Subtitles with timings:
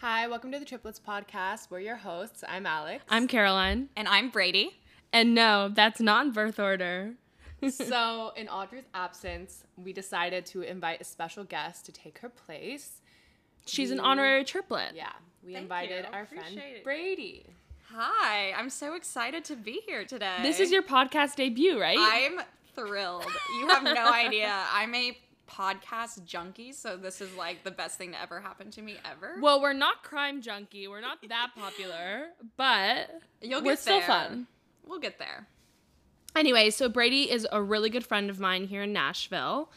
[0.00, 1.70] Hi, welcome to the Triplets podcast.
[1.70, 2.44] We're your hosts.
[2.48, 3.04] I'm Alex.
[3.08, 3.88] I'm Caroline.
[3.96, 4.78] And I'm Brady.
[5.12, 7.14] And no, that's not in birth order.
[7.68, 13.00] so, in Audrey's absence, we decided to invite a special guest to take her place.
[13.66, 14.92] She's an honorary triplet.
[14.94, 15.08] Yeah,
[15.44, 16.12] we Thank invited you.
[16.12, 16.84] our Appreciate friend it.
[16.84, 17.46] Brady.
[17.92, 20.36] Hi, I'm so excited to be here today.
[20.42, 21.96] This is your podcast debut, right?
[21.98, 22.40] I'm
[22.76, 23.24] thrilled.
[23.60, 24.62] You have no idea.
[24.72, 25.18] I'm a
[25.48, 29.36] podcast junkie, so this is like the best thing to ever happen to me ever.
[29.40, 30.86] well, we're not crime junkie.
[30.88, 34.06] We're not that popular, but You'll we're get still there.
[34.06, 34.46] fun.
[34.86, 35.46] We'll get there.
[36.36, 39.70] Anyway, so Brady is a really good friend of mine here in Nashville.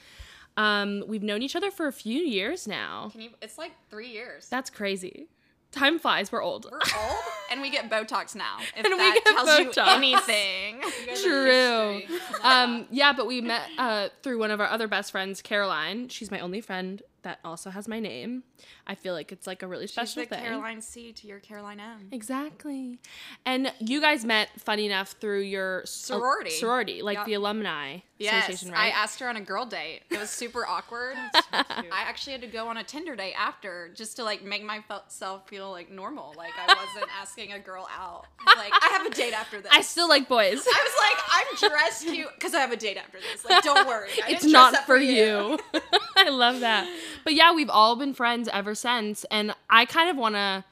[0.58, 3.10] Um, we've known each other for a few years now.
[3.12, 3.30] Can you?
[3.42, 4.48] It's like three years.
[4.50, 5.28] That's crazy.
[5.72, 6.32] Time flies.
[6.32, 6.66] We're old.
[6.70, 7.18] We're old,
[7.50, 8.58] and we get Botox now.
[8.78, 9.88] If And we that get tells you Botox.
[9.96, 10.82] anything.
[11.24, 12.02] True.
[12.44, 16.10] Um, yeah, but we met uh, through one of our other best friends, Caroline.
[16.10, 18.44] She's my only friend that also has my name.
[18.92, 20.44] I feel like it's like a really She's special the thing.
[20.44, 22.10] Caroline C to your Caroline M.
[22.12, 23.00] Exactly.
[23.46, 26.50] And you guys met, funny enough, through your s- uh, Sorority.
[26.50, 27.26] sorority, like Yep.
[27.28, 28.88] the alumni Yes, association, right?
[28.88, 30.02] I asked her on a girl date.
[30.12, 31.16] It was super awkward.
[31.54, 35.48] I actually had to go on a Tinder date after just to like make myself
[35.48, 36.34] feel like normal.
[36.38, 38.26] Like I wasn't asking a girl out.
[38.46, 39.72] Like I have a date after this.
[39.74, 40.44] I still like boys.
[40.68, 43.44] I was like, I'm dressed cute because I have a date after this.
[43.50, 44.10] Like, don't worry.
[44.24, 45.58] I it's didn't dress not up for you.
[46.18, 46.88] I love that.
[47.24, 49.24] But yeah, we've all been friends ever since.
[49.32, 50.64] And I kind of want to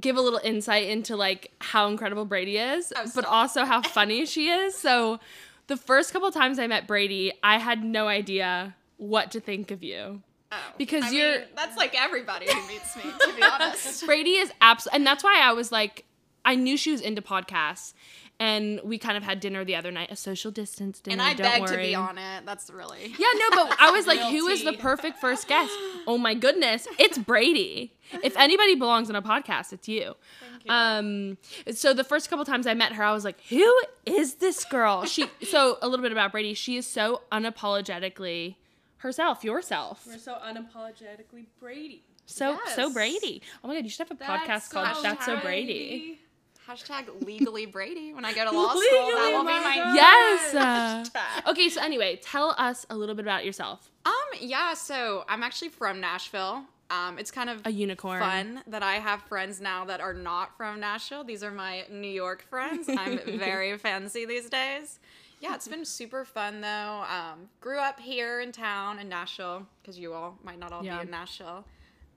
[0.00, 4.26] give a little insight into like how incredible Brady is, Oh, but also how funny
[4.26, 4.74] she is.
[4.76, 5.20] So
[5.66, 9.82] the first couple times I met Brady, I had no idea what to think of
[9.82, 10.22] you.
[10.52, 10.56] Oh.
[10.78, 14.06] Because I you're- mean, that's like everybody who meets me, to be honest.
[14.06, 16.04] Brady is absolutely, and that's why I was like
[16.44, 17.92] I knew she was into podcasts.
[18.38, 21.14] And we kind of had dinner the other night, a social distance dinner.
[21.14, 21.86] And I don't begged to worry.
[21.88, 22.44] be on it.
[22.44, 23.14] That's really.
[23.18, 25.72] Yeah, no, but I was like, Real who is the perfect first guest?
[26.08, 27.92] Oh my goodness, it's Brady.
[28.22, 30.14] If anybody belongs on a podcast, it's you.
[30.40, 30.70] Thank you.
[30.70, 31.38] Um,
[31.72, 33.68] so the first couple times I met her, I was like, who
[34.04, 35.04] is this girl?
[35.04, 35.28] She.
[35.48, 36.54] So a little bit about Brady.
[36.54, 38.54] She is so unapologetically
[38.98, 40.04] herself, yourself.
[40.06, 42.02] We're so unapologetically Brady.
[42.26, 43.42] So so Brady.
[43.64, 46.20] Oh my god, you should have a podcast called so That's So Brady.
[46.66, 46.80] Brady.
[46.82, 48.12] Hashtag legally Brady.
[48.14, 48.80] When I go to law school,
[49.14, 49.94] that will be my my God.
[49.94, 50.54] Yes.
[50.54, 51.04] uh,
[51.44, 51.50] hashtag.
[51.50, 53.90] okay, so anyway, tell us a little bit about yourself.
[54.04, 56.64] Um, yeah, so I'm actually from Nashville.
[56.88, 58.20] Um, it's kind of A unicorn.
[58.20, 61.24] fun that I have friends now that are not from Nashville.
[61.24, 62.88] These are my New York friends.
[62.88, 65.00] I'm very fancy these days.
[65.40, 67.04] Yeah, it's been super fun though.
[67.10, 70.98] Um, grew up here in town in Nashville because you all might not all Yeah.
[70.98, 71.64] be in Nashville.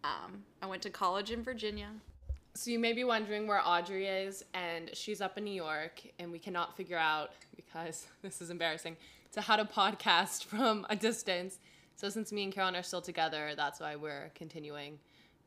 [0.04, 1.90] Um, I went to college in Virginia.
[2.60, 6.30] So, you may be wondering where Audrey is, and she's up in New York, and
[6.30, 8.98] we cannot figure out, because this is embarrassing,
[9.32, 11.60] to how to podcast from a distance.
[11.96, 15.00] So, since me and Caroline are still together, that's why we're continuing.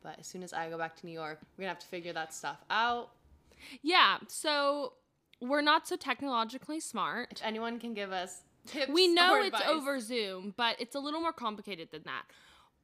[0.02, 2.14] But as soon as I go back to New York, we're gonna have to figure
[2.14, 3.10] that stuff out.
[3.82, 4.94] Yeah, so
[5.38, 7.28] we're not so technologically smart.
[7.32, 9.68] If anyone can give us tips, We know it's advice.
[9.68, 12.22] over Zoom, but it's a little more complicated than that.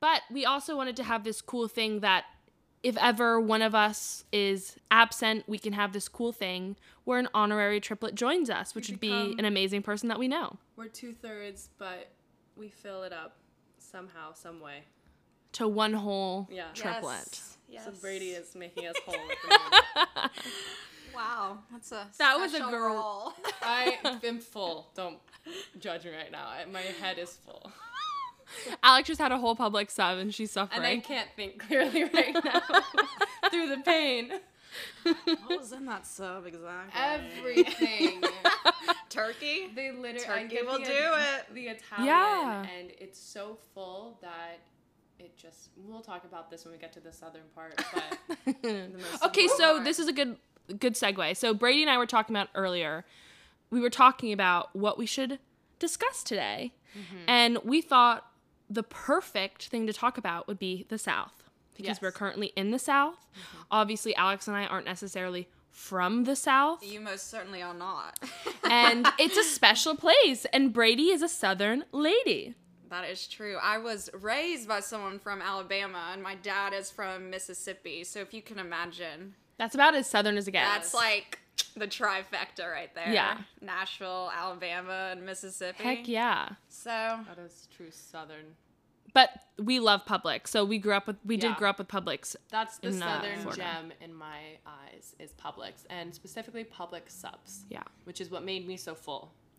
[0.01, 2.27] But we also wanted to have this cool thing that
[2.83, 7.29] if ever one of us is absent, we can have this cool thing where an
[7.35, 10.57] honorary triplet joins us, which would be an amazing person that we know.
[10.77, 12.11] We're two thirds, but
[12.57, 13.37] we fill it up
[13.79, 14.85] somehow, some way.
[15.53, 16.69] To one whole Yeah.
[16.75, 17.41] triplet.
[17.69, 17.85] Yes.
[17.85, 19.49] So Brady is making us whole at the
[20.15, 20.33] moment.
[21.15, 23.35] Wow, that's a That was a girl.
[23.63, 24.91] I am full.
[24.95, 25.19] Don't
[25.81, 26.47] judge me right now.
[26.47, 27.73] I, my head is full,
[28.83, 30.79] Alex just had a whole Publix sub and she's suffering.
[30.79, 32.61] and I can't think clearly right now
[33.51, 34.31] through the pain.
[35.03, 36.93] what was in that sub exactly?
[37.01, 38.23] Everything.
[39.09, 39.69] Turkey.
[39.75, 41.55] They literally I Turkey will the, do it.
[41.55, 42.67] The Italian, Yeah.
[42.79, 44.61] and it's so full that
[45.19, 45.71] it just.
[45.77, 48.91] We'll talk about this when we get to the southern part, but the
[49.25, 49.85] Okay, so Walmart.
[49.85, 50.37] this is a good
[50.79, 51.37] good segue.
[51.37, 53.05] So Brady and I were talking about earlier.
[53.71, 55.39] We were talking about what we should
[55.79, 56.73] discuss today.
[56.97, 57.17] Mm-hmm.
[57.27, 58.25] And we thought
[58.71, 62.03] the perfect thing to talk about would be the South because Yes.
[62.03, 63.15] we're currently in the South.
[63.15, 63.59] Mm-hmm.
[63.71, 68.19] Obviously, Alex and I aren't necessarily from the South, You most certainly are not.
[68.65, 70.45] and it's a special place.
[70.53, 72.55] And Brady is a Southern lady.
[72.91, 73.57] that is true.
[73.63, 78.03] I was raised by someone from Alabama, and my dad is from Mississippi.
[78.03, 80.69] So if you can imagine, That's about as Southern as it gets.
[80.69, 81.39] that's like
[81.77, 83.13] the trifecta right there.
[83.13, 83.39] Yeah.
[83.61, 85.83] Nashville, Alabama, and Mississippi.
[85.83, 86.51] heck yeah.
[86.69, 88.57] So that is true southern.
[89.15, 92.37] But we love Publix, so we grew up with we did grow up with Publix.
[92.51, 93.63] That's the In, uh, southern Florida.
[93.63, 97.65] gem in my eyes is Publix, and specifically Publix subs.
[97.71, 97.83] Yeah.
[98.05, 99.33] which is what made me so full.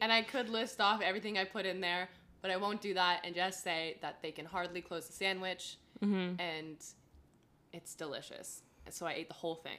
[0.00, 2.08] and I could list off everything I put in there,
[2.42, 5.76] but I won't do that and just say that they can hardly close the sandwich
[6.04, 6.38] Mm-hmm.
[6.40, 6.76] and
[7.72, 8.62] it's delicious.
[8.90, 9.78] So I ate the whole thing.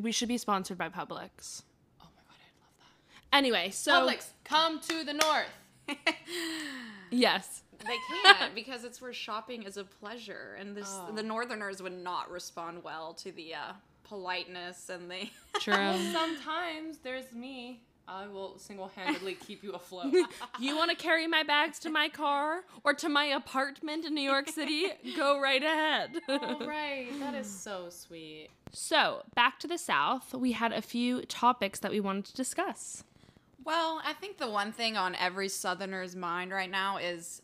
[0.00, 1.62] We should be sponsored by Publix.
[2.00, 3.36] Oh my god, I'd love that.
[3.36, 5.46] Anyway, so Publix, come to the north.
[7.10, 7.62] yes.
[7.86, 11.12] They can't because it's where shopping is a pleasure, and this Oh.
[11.14, 13.72] the Northerners would not respond well to the uh,
[14.04, 15.28] politeness and the.
[15.60, 15.74] True.
[16.12, 17.82] Sometimes there's me.
[18.06, 20.14] I will single-handedly keep you afloat.
[20.60, 24.20] you want to carry my bags to my car or to my apartment in New
[24.20, 24.88] York City?
[25.16, 26.10] Go right ahead.
[26.28, 28.48] All right, that is so sweet.
[28.72, 33.04] So, back to the South, we had a few topics that we wanted to discuss.
[33.64, 37.40] Well, I think the one thing on every Southerner's mind right now is,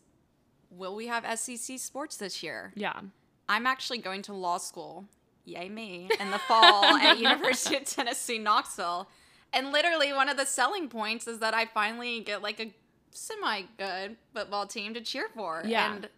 [0.69, 2.71] will we have SEC sports this year?
[2.75, 2.99] Yeah.
[3.49, 5.05] I'm actually going to law school,
[5.45, 9.09] yay me, in the fall at University of Tennessee Knoxville.
[9.53, 12.73] And literally one of the selling points is that I finally get like a
[13.11, 15.63] semi good football team to cheer for.
[15.65, 15.93] Yeah.
[15.93, 16.09] And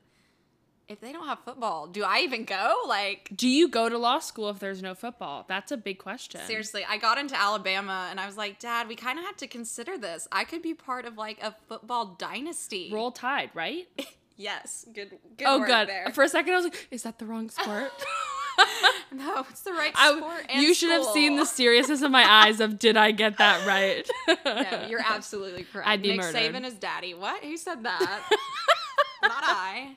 [0.88, 2.76] if they don't have football, do I even go?
[2.88, 5.46] Like Do you go to law school if there's no football?
[5.48, 6.42] That's a big question.
[6.46, 9.48] seriously, I got into Alabama and I was like, "Dad, we kind of have to
[9.48, 10.28] consider this.
[10.32, 13.88] I could be part of like a football dynasty." Roll Tide, right?
[14.36, 15.88] Yes, good good oh, good.
[15.88, 16.12] there.
[16.14, 17.92] For a second, I was like, is that the wrong sport?
[19.12, 22.24] no, it's the right I- sport and you should have seen the seriousness of my
[22.30, 24.08] eyes of did I get that right?
[24.46, 25.88] No, you're absolutely correct.
[25.88, 26.36] I'd be Nick murdered.
[26.36, 27.14] Saban is daddy.
[27.14, 27.44] What?
[27.44, 28.30] Who said that?
[29.22, 29.96] Not I.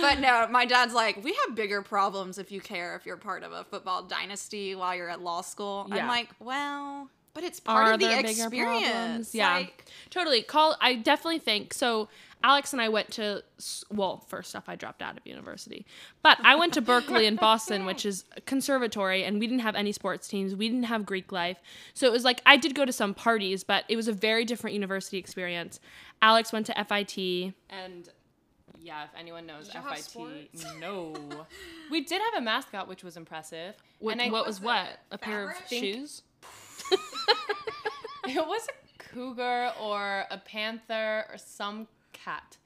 [0.00, 3.42] But no, my dad's like, we have bigger problems if you care if you're part
[3.42, 5.86] of a football dynasty while you're at law school.
[5.88, 5.98] Yeah.
[5.98, 9.34] I'm like, well, but it's part Are of the experience.
[9.34, 9.54] Yeah.
[9.54, 10.42] Like, totally.
[10.42, 10.76] Call.
[10.80, 12.08] I definitely think so.
[12.42, 13.42] Alex and I went to
[13.90, 15.86] well, first off, I dropped out of university,
[16.22, 19.74] but I went to Berklee in Boston, which is a conservatory, and we didn't have
[19.74, 20.54] any sports teams.
[20.54, 21.58] We didn't have Greek life,
[21.94, 24.44] so it was like I did go to some parties, but it was a very
[24.44, 25.80] different university experience.
[26.22, 27.54] Alex went to FIT.
[27.70, 28.08] And
[28.80, 31.14] yeah, if anyone knows Did FIT, no.
[31.90, 33.74] we did have a mascot, which was impressive.
[33.98, 34.86] What, and I, what was was what?
[34.86, 34.98] it?
[35.10, 35.68] A pair of Fabric?
[35.68, 36.22] shoes?
[38.28, 41.88] It was a cougar or a panther or some
[42.24, 42.56] cat.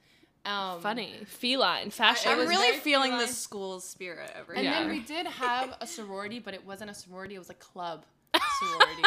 [0.45, 2.29] Um, Funny, feline, fashion.
[2.31, 3.33] I'm really very feeling the feline.
[3.33, 4.71] school spirit over And here.
[4.73, 8.05] then we did have a sorority, but it wasn't a sorority; it was a club
[8.59, 9.03] sorority.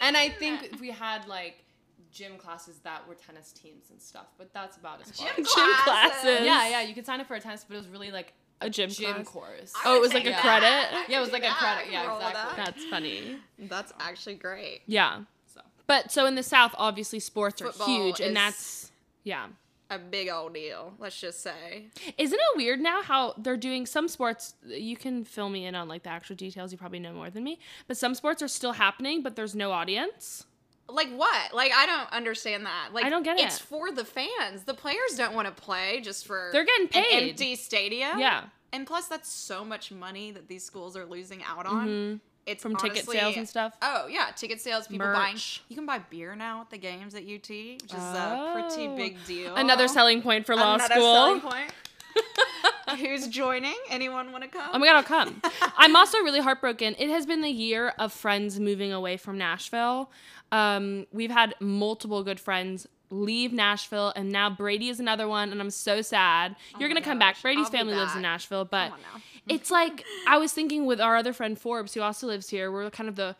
[0.00, 1.62] and I think we had like
[2.10, 5.28] gym classes that were tennis teams and stuff, but that's about as far.
[5.28, 6.40] Gym Gym classes.
[6.44, 8.68] Yeah, yeah, you could sign up for a tennis, but it was really like a
[8.68, 9.26] gym, gym class.
[9.28, 9.72] course.
[9.84, 10.40] Oh, it was like a Yeah.
[10.40, 11.06] credit.
[11.08, 11.92] Yeah, it was like a credit.
[11.92, 12.56] Yeah, can roll with exactly.
[12.56, 12.74] that.
[12.74, 13.36] That's funny.
[13.58, 14.80] That's actually great.
[14.86, 15.20] Yeah.
[15.46, 18.90] So But so in the South, obviously sports are Football huge, and that's
[19.22, 19.46] yeah.
[19.94, 21.86] A big old deal, let's just say.
[22.16, 24.54] Isn't it weird now how they're doing some sports?
[24.66, 26.72] You can fill me in on like the actual details.
[26.72, 27.58] You probably know more than me.
[27.88, 30.46] But some sports are still happening, but there's no audience.
[30.88, 31.52] Like what?
[31.54, 32.88] Like I don't understand that.
[32.92, 33.62] Like I don't get It's it.
[33.62, 34.64] for the fans.
[34.64, 37.30] The players don't want to play just for They're getting paid.
[37.30, 38.18] empty stadium.
[38.18, 41.88] Yeah, And plus, that's so much money that these schools are losing out on.
[41.88, 42.16] Mm-hmm.
[42.44, 43.76] It's from ticket sales and stuff.
[43.82, 44.88] Oh yeah, ticket sales.
[44.88, 45.34] People buying.
[45.34, 45.62] Merch.
[45.68, 48.96] You can buy beer now at the games at UT, which is a pretty Oh.
[48.96, 49.54] big deal.
[49.54, 51.14] Another selling point for law Another school.
[51.14, 51.72] selling point.
[52.98, 53.74] Who's joining?
[53.88, 54.70] Anyone want to come?
[54.72, 55.40] Oh my god, I'll come.
[55.78, 56.94] I'm also really heartbroken.
[56.98, 60.10] It has been the year of friends moving away from Nashville.
[60.50, 65.60] Um, we've had multiple good friends leave Nashville, and now Brady is another one, and
[65.60, 66.56] I'm so sad.
[66.78, 67.40] You're Oh gonna come back.
[67.40, 68.22] Brady's I'll family lives in.
[68.22, 69.20] Nashville, but Come on now.
[69.48, 72.70] It's like I was thinking with our other friend Forbes, who also lives here.
[72.70, 73.36] We're kind of the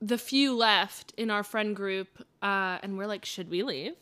[0.00, 2.08] the few left in our friend group,
[2.42, 3.92] uh, and we're like, should we leave?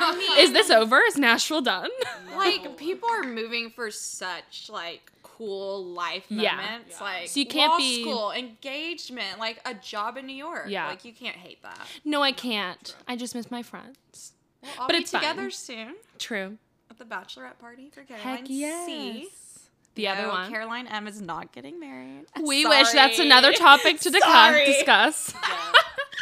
[0.00, 0.98] I mean, Is this over?
[1.00, 1.90] Is Nashville done?
[2.36, 6.56] like people are moving for such like cool life Yeah.
[6.56, 7.04] moments Yeah.
[7.04, 10.86] like So you can't law be- school engagement like a job in new york Yeah.
[10.88, 12.94] like you can't hate that no, I can't.
[13.08, 14.32] I just miss my friends.
[14.62, 15.22] we'll all But be it's fine.
[15.22, 16.56] together soon True.
[16.90, 18.86] at the bachelorette party for caroline Heck yes.
[18.86, 19.28] c
[19.94, 20.50] The other No, one.
[20.50, 24.32] caroline m is not getting married We wish that's another topic to discuss.
[24.32, 24.64] Sorry.
[24.66, 25.34] discuss.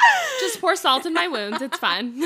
[0.40, 1.62] Just pour salt in my wounds.
[1.62, 2.24] It's fine.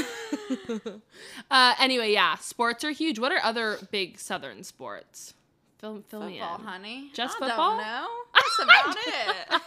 [1.50, 3.18] uh, anyway, yeah, sports are huge.
[3.18, 5.34] What are other big Southern sports?
[5.78, 6.64] Fill, fill me football in.
[6.64, 7.76] honey Just I football?
[7.76, 9.62] don't know that's about it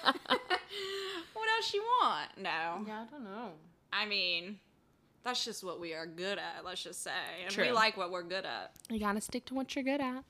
[1.35, 2.49] what else you want no
[2.87, 3.49] yeah, I don't know.
[3.93, 4.57] i mean
[5.23, 7.11] that's just what we are good at let's just say
[7.45, 7.65] and True.
[7.65, 10.23] we like what we're good at You gotta stick to what you're good at.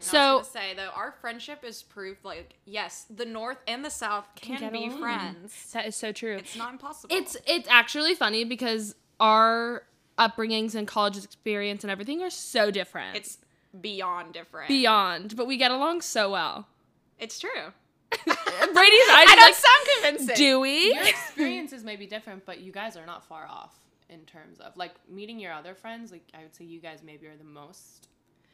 [0.00, 2.24] So So say though, our friendship is proof.
[2.24, 5.00] Like, yes, the North and the South can, get be along.
[5.00, 5.70] friends.
[5.72, 6.36] that is so true.
[6.36, 7.14] It's not impossible.
[7.14, 9.82] It's it's actually funny because our
[10.18, 13.16] upbringings and college experience and everything are so different.
[13.16, 13.38] it's
[13.80, 14.68] beyond different.
[14.68, 16.66] beyond, but we get along so well.
[17.18, 17.72] it's true.
[18.24, 20.36] Brady's I eyes don't like, sound convincing.
[20.36, 20.94] do we?
[20.94, 24.74] Your experiences may be different, but you guys are not far off in terms of
[24.76, 26.10] like meeting your other friends.
[26.10, 28.07] Like I would say, you guys maybe are the most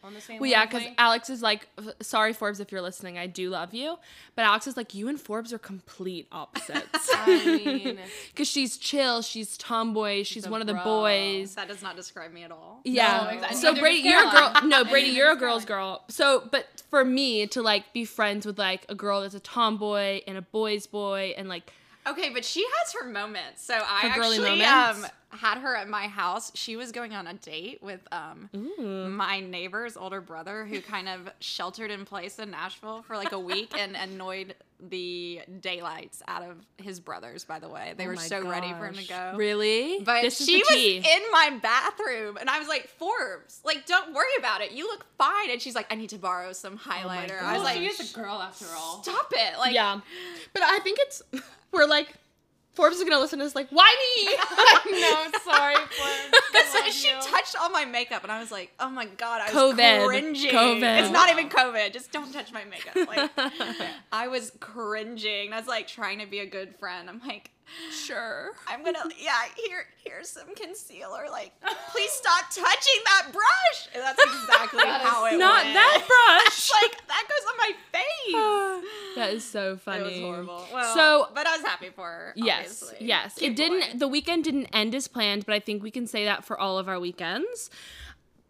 [0.04, 0.38] on the same.
[0.40, 0.82] Well, yeah, because.
[0.99, 1.66] Alex is like,
[2.02, 3.96] sorry, Forbes, if you're listening, I do love you.
[4.37, 7.11] But Alex is like, you and Forbes are complete opposites.
[7.14, 10.84] I mean, Because she's chill, she's tomboy, she's one of the bro.
[10.84, 11.54] boys.
[11.54, 12.80] That does not describe me at all.
[12.84, 13.30] Yeah.
[13.30, 13.56] exactly.
[13.58, 14.52] So Neither Brady, you're a girl.
[14.64, 16.04] No, Brady, you're a girl's girl.
[16.08, 20.20] So, but for me to like be friends with like a girl that's a tomboy
[20.26, 21.73] and a boy's boy and like,
[22.06, 23.64] Okay, but she has her moments.
[23.64, 25.04] So I Her girly actually moments?
[25.04, 26.53] um had her at my house.
[26.55, 28.49] She was going on a date with um
[29.17, 33.38] my neighbor's older brother who kind of sheltered in place in Nashville for like a
[33.38, 37.95] week and annoyed the daylights out of his brothers, by the way.
[37.97, 39.33] They Oh were my so ready for him to go.
[39.37, 40.00] Really?
[40.05, 44.26] But this she was in my bathroom, and I was like, "Forbes, like, don't worry
[44.38, 44.73] about it.
[44.73, 47.62] You look fine." And she's like, "I need to borrow some highlighter." I was well,
[47.62, 49.03] like, she is a girl after all.
[49.03, 50.00] "Stop it!" Like, yeah.
[50.53, 51.23] But I think it's,
[51.73, 52.09] we're like,
[52.75, 54.35] Forbes is gonna listen to this like, why me?
[55.00, 56.43] no, sorry, Forbes.
[56.52, 57.14] That's I what love she you.
[57.23, 61.02] touched all my makeup, and I was like, "Oh my god, I was cringing." COVID.
[61.02, 61.93] It's not even COVID.
[61.93, 62.97] Just don't touch my makeup.
[63.09, 63.31] Like,
[64.12, 65.52] I was cringing.
[65.52, 67.09] I was like trying to be a good friend.
[67.09, 67.50] I'm like,
[67.90, 68.50] sure.
[68.68, 69.33] I'm gonna, yeah.
[69.56, 71.25] Here, here's some concealer.
[71.30, 71.52] Like,
[71.90, 73.88] please stop touching that brush.
[73.94, 75.75] And that's exactly how it Not went.
[75.75, 76.04] that
[76.44, 76.71] brush.
[76.83, 79.14] Like that goes on my face.
[79.16, 80.00] that is so funny.
[80.00, 80.66] It was horrible.
[80.73, 82.33] Well, So- but I was happy for her.
[82.37, 83.06] Yes, obviously.
[83.06, 83.35] yes.
[83.37, 83.99] Cute it didn't.
[83.99, 86.78] The weekend didn't end as planned, but I think we can say that for all
[86.78, 87.71] of our weekends.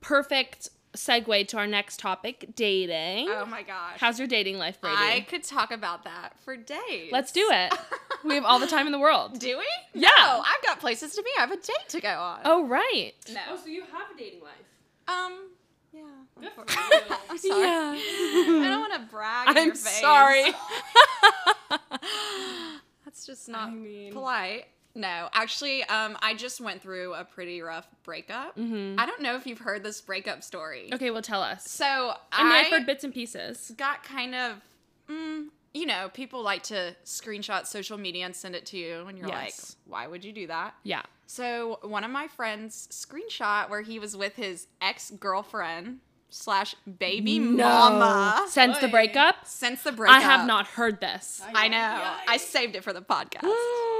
[0.00, 3.28] Perfect segue to our next topic: dating.
[3.30, 3.98] Oh my gosh.
[3.98, 4.96] How's your dating life, Brady?
[4.96, 7.10] I could talk about that for days.
[7.12, 7.74] Let's do it.
[8.24, 9.38] we have all the time in the world.
[9.38, 9.64] Do we?
[10.00, 10.08] Yeah.
[10.18, 11.28] No, I've got places to be.
[11.38, 12.40] I have a date to go on.
[12.44, 13.12] Oh right.
[13.32, 13.40] no.
[13.50, 14.52] Oh, so you have a dating life.
[15.08, 15.50] Um.
[15.92, 16.02] Yeah.
[16.40, 17.16] Good for you.
[17.30, 17.60] I'm sorry.
[17.64, 17.94] Yeah.
[17.96, 19.48] I don't want to brag.
[19.48, 20.00] I'm your face.
[20.00, 20.52] sorry.
[23.04, 24.66] That's just not I mean- polite.
[24.96, 28.56] No, actually, um, I just went through a pretty rough breakup.
[28.56, 30.90] I don't know if you've heard this breakup story.
[30.94, 31.68] okay, well tell us.
[31.68, 33.72] So I mean, I I've heard bits and pieces.
[33.76, 34.60] got kind of,
[35.10, 39.18] mm, you know, people like to screenshot social media and send it to you, and
[39.18, 39.76] you're Yes.
[39.86, 40.74] like, why would you do that?
[40.84, 41.02] Yeah.
[41.26, 45.98] So one of my friends screenshot where he was with his ex girlfriend
[46.30, 50.18] slash baby mama Since the breakup, since the breakup.
[50.18, 51.40] I have not heard this.
[51.54, 52.02] I know.
[52.28, 53.42] I saved it for the podcast.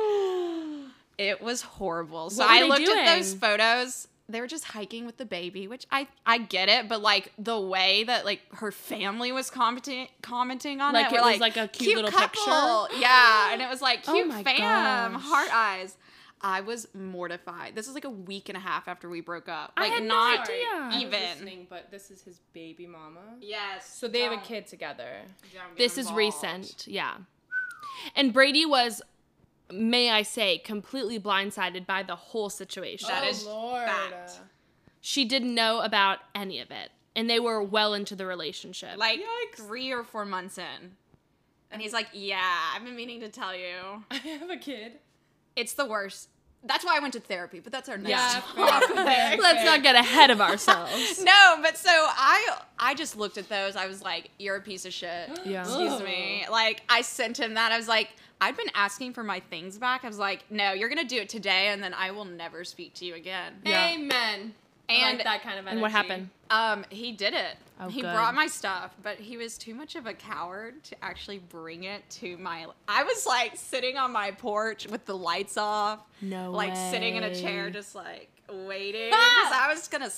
[1.19, 2.31] It was horrible.
[2.31, 4.09] So I they looked at those photos.
[4.27, 7.61] They were just hiking with the baby, which I I get it, but like the
[7.61, 10.99] way that like her family was commenting commenting on it.
[10.99, 12.89] Like it, it was like a cute little couple.
[12.99, 15.23] Yeah, and it was like Oh cute my fam, gosh.
[15.23, 15.97] heart eyes.
[16.41, 17.75] I was mortified.
[17.75, 19.73] This is like a week and a half after we broke up.
[19.79, 20.65] I Like had no not idea.
[20.75, 21.67] I was even.
[21.71, 23.21] but this is his baby mama.
[23.41, 23.89] Yes.
[23.95, 25.09] So they have a kid together.
[25.55, 26.87] don't get This is recent.
[26.87, 27.15] Yeah.
[28.15, 29.01] And Brady was,
[29.75, 33.09] may I say, completely blindsided by the whole situation.
[33.09, 33.87] That oh is Lord.
[33.87, 34.41] fact.
[35.01, 36.91] she didn't know about any of it.
[37.17, 38.97] And they were well into the relationship.
[38.97, 39.21] Like
[39.55, 40.97] three or four months in.
[41.71, 42.41] And he's like, Yeah,
[42.75, 44.05] I've been meaning to tell you.
[44.11, 44.93] I have a kid.
[45.57, 46.29] It's the worst.
[46.67, 48.97] That's why I went to therapy, but that's our next Yeah, topic.
[48.97, 51.23] fair, fair, Let's not get ahead of ourselves.
[51.25, 53.77] No, but so I I just looked at those.
[53.77, 55.29] I was like, You're a piece of shit.
[55.45, 55.61] Yeah.
[55.63, 56.47] Excuse me.
[56.51, 57.71] Like I sent him that.
[57.71, 58.11] I was like,
[58.41, 60.05] I'd been asking for my things back.
[60.05, 62.95] I was like, No, you're gonna do it today and then I will never speak
[62.95, 63.55] to you again.
[63.65, 63.91] Yeah.
[63.93, 64.55] Amen.
[64.89, 65.73] I And- like that kind of energy.
[65.73, 66.29] and what happened?
[66.51, 67.57] Um, he did it.
[67.81, 68.13] Oh, he good.
[68.13, 72.09] brought my stuff, but he was too much of a coward to actually bring it
[72.11, 72.67] to my.
[72.87, 77.25] I was like sitting on my porch with the lights off, No like sitting in
[77.25, 80.11] a chair, just like waiting because I was gonna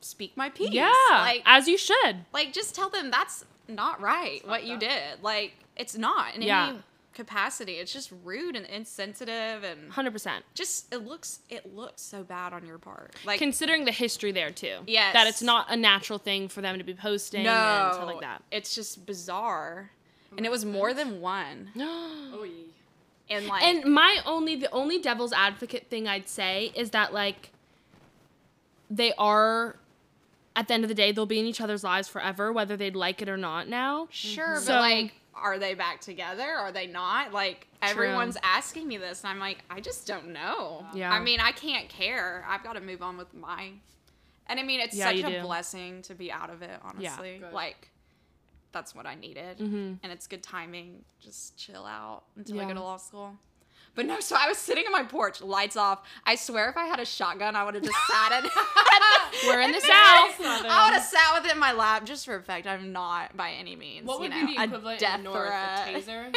[0.00, 0.70] speak my piece.
[0.70, 2.16] Yeah, like as you should.
[2.32, 5.22] like just tell them that's not right what you did.
[5.22, 6.68] Like it's not in Yeah.
[6.70, 6.78] any
[7.14, 7.74] capacity.
[7.74, 10.42] It's just rude and insensitive and 100%.
[10.54, 13.14] just it looks it looks so bad on your part.
[13.24, 14.78] Like Considering the history there too.
[14.86, 15.12] Yes.
[15.14, 18.20] That it's not a natural thing for them to be posting no, and stuff like
[18.20, 18.42] that.
[18.50, 19.90] It's just bizarre,
[20.36, 21.70] and it was more than one.
[22.36, 22.64] Oh, ye.
[23.30, 27.50] And like, And my only the only devil's advocate thing I'd say is that like
[28.90, 29.76] they are
[30.56, 32.94] at the end of the day they'll be in each other's lives forever whether they'd
[32.94, 34.08] like it or not now.
[34.10, 36.42] sure, So- but like, are they back together?
[36.48, 37.32] Are they not?
[37.32, 40.84] Like, everyone's asking me this, and I'm like, I just don't know.
[40.94, 41.12] Yeah.
[41.12, 42.44] I mean, I can't care.
[42.48, 43.70] I've got to move on with my.
[44.46, 45.42] And I mean, it's Yeah, such a do.
[45.42, 46.78] blessing to be out of it.
[46.82, 47.52] Honestly, Good.
[47.52, 47.90] like.
[48.72, 50.00] That's what I needed, Mhm.
[50.02, 51.04] and it's good timing.
[51.20, 53.36] Just chill out until I go to law school.
[53.94, 56.02] But no, so I was sitting on my porch, lights off.
[56.26, 58.46] I swear, if I had a shotgun, I would have just sat in.
[58.46, 58.52] It.
[59.46, 60.36] We're in the Yes.
[60.36, 60.64] south.
[60.66, 62.66] I would have sat with it in my lap just for effect.
[62.66, 64.06] I'm not by any means.
[64.06, 65.48] What would you know, be the a equivalent death in North?
[65.50, 66.34] A taser?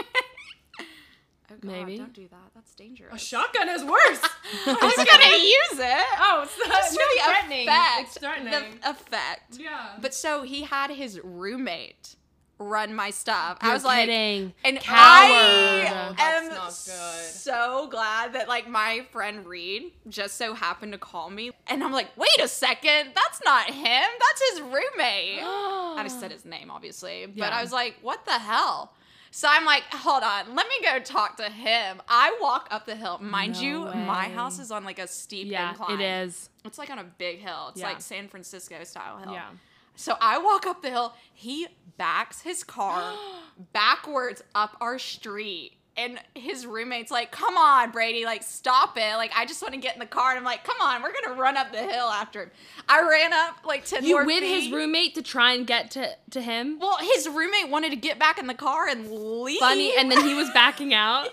[1.49, 1.97] Oh God, Maybe.
[1.97, 2.51] don't do that.
[2.53, 3.13] That's dangerous.
[3.15, 4.19] A shotgun is worse.
[4.65, 6.05] Who's gonna use it?
[6.19, 7.67] oh, it's not Just for no, the threatening.
[7.69, 8.01] effect.
[8.01, 8.79] It's threatening.
[8.81, 9.57] The effect.
[9.57, 9.91] yeah.
[10.01, 12.17] But so he had his roommate
[12.59, 13.57] run my stuff.
[13.61, 14.53] I You're was like, kidding.
[14.65, 14.97] and Coward.
[14.99, 21.29] I oh, am so glad that like my friend Reed just so happened to call
[21.29, 23.75] me, and I'm like, wait a second, that's not him.
[24.19, 25.39] That's his roommate.
[25.43, 27.49] I just said his name, obviously, but Yeah.
[27.57, 28.93] I was like, what the hell?
[29.29, 32.01] So I'm like, hold on, let me go talk to him.
[32.07, 33.19] I walk up the hill.
[33.21, 35.99] Mind No you, my house is on like a steep yeah, incline.
[35.99, 36.49] it is.
[36.65, 37.67] It's like on a big hill.
[37.69, 37.87] It's Yeah.
[37.89, 39.33] like San Francisco style hill.
[39.33, 39.49] Yeah.
[39.97, 41.13] So I walk up the hill.
[41.33, 43.13] He backs his car
[43.73, 45.73] backwards up our street.
[45.99, 49.15] And his roommate's like, come on, Brady, like, stop it.
[49.15, 50.29] Like, I just want to get in the car.
[50.29, 52.51] And I'm like, come on, we're going to run up the hill after him.
[52.87, 56.15] I ran up like 10 You more with his roommate to try and get to
[56.29, 56.77] to him.
[56.79, 59.57] Well, his roommate wanted to get back in the car and leave.
[59.59, 61.29] Funny, and then he was backing out.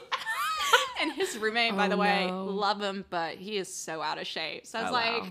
[1.03, 2.45] and his roommate, by Oh, the way, no.
[2.45, 4.67] love him, but he is so out of shape.
[4.67, 5.29] So I was Oh, wow.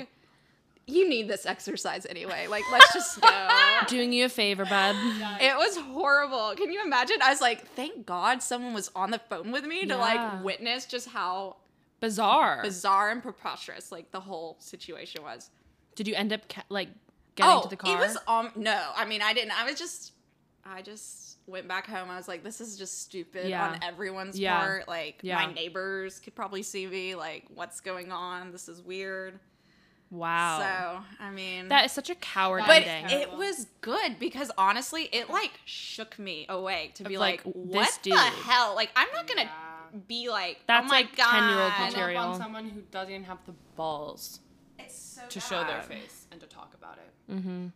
[0.87, 2.47] Like, you need this exercise anyway.
[2.47, 3.49] Like, let's just go.
[3.87, 4.95] Doing you a favor, bud.
[5.41, 6.53] It was horrible.
[6.55, 7.17] Can you imagine?
[7.21, 9.95] I was like, thank God someone was on the phone with me to Yeah.
[9.97, 11.57] like witness just how
[11.99, 12.61] Bizarre.
[12.63, 15.49] bizarre and preposterous like the whole situation was.
[15.95, 16.89] Did you end up ca- like
[17.35, 17.95] getting oh, to the car?
[17.95, 18.89] it was um no.
[18.95, 19.57] I mean, I didn't.
[19.57, 20.11] I was just
[20.65, 22.09] I just went back home.
[22.09, 23.69] I was like, this is just stupid Yeah.
[23.69, 24.59] on everyone's Yeah.
[24.59, 24.87] part.
[24.87, 25.35] Like Yeah.
[25.45, 27.15] my neighbors could probably see me.
[27.15, 28.51] Like, what's going on?
[28.51, 29.39] This is weird.
[30.13, 30.60] Wow.
[30.60, 33.20] So I mean, that is such a coward but ending.
[33.20, 37.86] it was good because honestly, it like shook me awake to be like, like, what
[37.86, 38.20] this the dude.
[38.20, 38.75] hell?
[38.75, 40.00] Like, I'm not gonna Yeah.
[40.08, 42.24] be like, That's oh my like god, 10-year-old Hung up material.
[42.24, 44.39] on someone who doesn't even have the balls
[44.79, 47.32] It's so to show their face and to talk about it.
[47.34, 47.67] mm-hmm.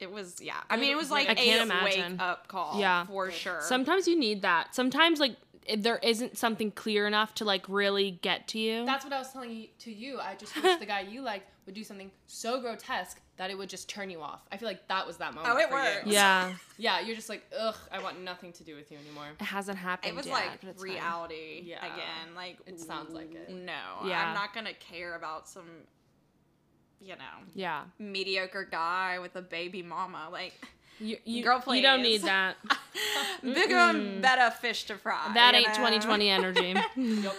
[0.00, 0.56] It was yeah.
[0.68, 2.12] I mean, it was like I a can't imagine.
[2.14, 2.78] wake up call.
[2.80, 3.06] Yeah.
[3.06, 3.60] for sure.
[3.62, 4.74] Sometimes you need that.
[4.74, 8.84] Sometimes like if there isn't something clear enough to like really get to you.
[8.84, 10.18] That's what I was telling you to you.
[10.20, 13.68] I just wish the guy you like would do something so grotesque that it would
[13.68, 14.42] just turn you off.
[14.52, 15.52] I feel like that was that moment.
[15.52, 16.12] Oh, it for you.
[16.12, 19.24] yeah, Yeah, you're just like, ugh, I want nothing to do with you anymore.
[19.40, 20.12] it hasn't happened.
[20.12, 21.84] it was yet, like but it's reality Yeah.
[21.84, 22.34] again.
[22.36, 23.50] Like It sounds like it.
[23.50, 23.72] No,
[24.06, 24.28] Yeah.
[24.28, 25.64] I'm not gonna care about some,
[27.00, 30.28] you know, Yeah, mediocre guy with a baby mama.
[30.30, 30.54] Like,
[31.00, 32.56] you, you, Girl, you don't need that.
[33.42, 35.32] bigger and better fish to fry.
[35.34, 35.74] That ain't know?
[35.74, 36.74] 2020 energy.
[36.96, 37.34] Yep.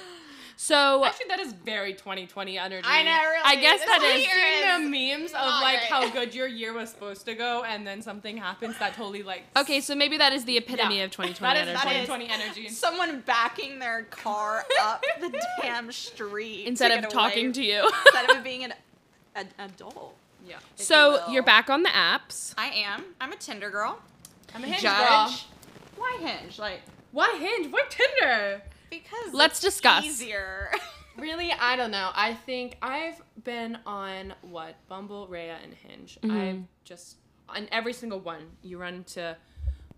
[0.57, 2.87] So Actually, that is very 2020 energy.
[2.89, 3.11] I know.
[3.11, 3.41] Really.
[3.43, 5.89] I guess This that is- year Seeing the memes of like great.
[5.91, 9.43] how good your year was supposed to go, and then something happens that totally like.
[9.57, 11.03] okay, so maybe that is the epitome Yeah.
[11.05, 12.05] of 2020 That is energy.
[12.05, 12.69] 2020 energy.
[12.69, 17.91] someone backing their car up the damn street Instead of talking away- to you.
[18.05, 18.73] instead of being an,
[19.35, 20.15] an adult.
[20.47, 20.55] Yeah.
[20.57, 22.53] if you so you're back on the apps.
[22.57, 23.03] I am.
[23.19, 23.99] I'm a Tinder girl.
[24.53, 24.95] I'm a Hinge Judge.
[25.09, 25.33] girl.
[25.97, 26.59] Why Hinge?
[26.59, 27.71] Like Why Hinge?
[27.73, 28.61] Why Tinder?
[29.03, 30.05] Because Let's it's discuss.
[30.05, 30.71] Easier.
[31.17, 32.09] Really, I don't know.
[32.13, 36.19] I think I've been on what Bumble, Raya, and Hinge.
[36.21, 36.37] Mm-hmm.
[36.37, 37.15] I've just
[37.47, 39.37] on every single one, you run into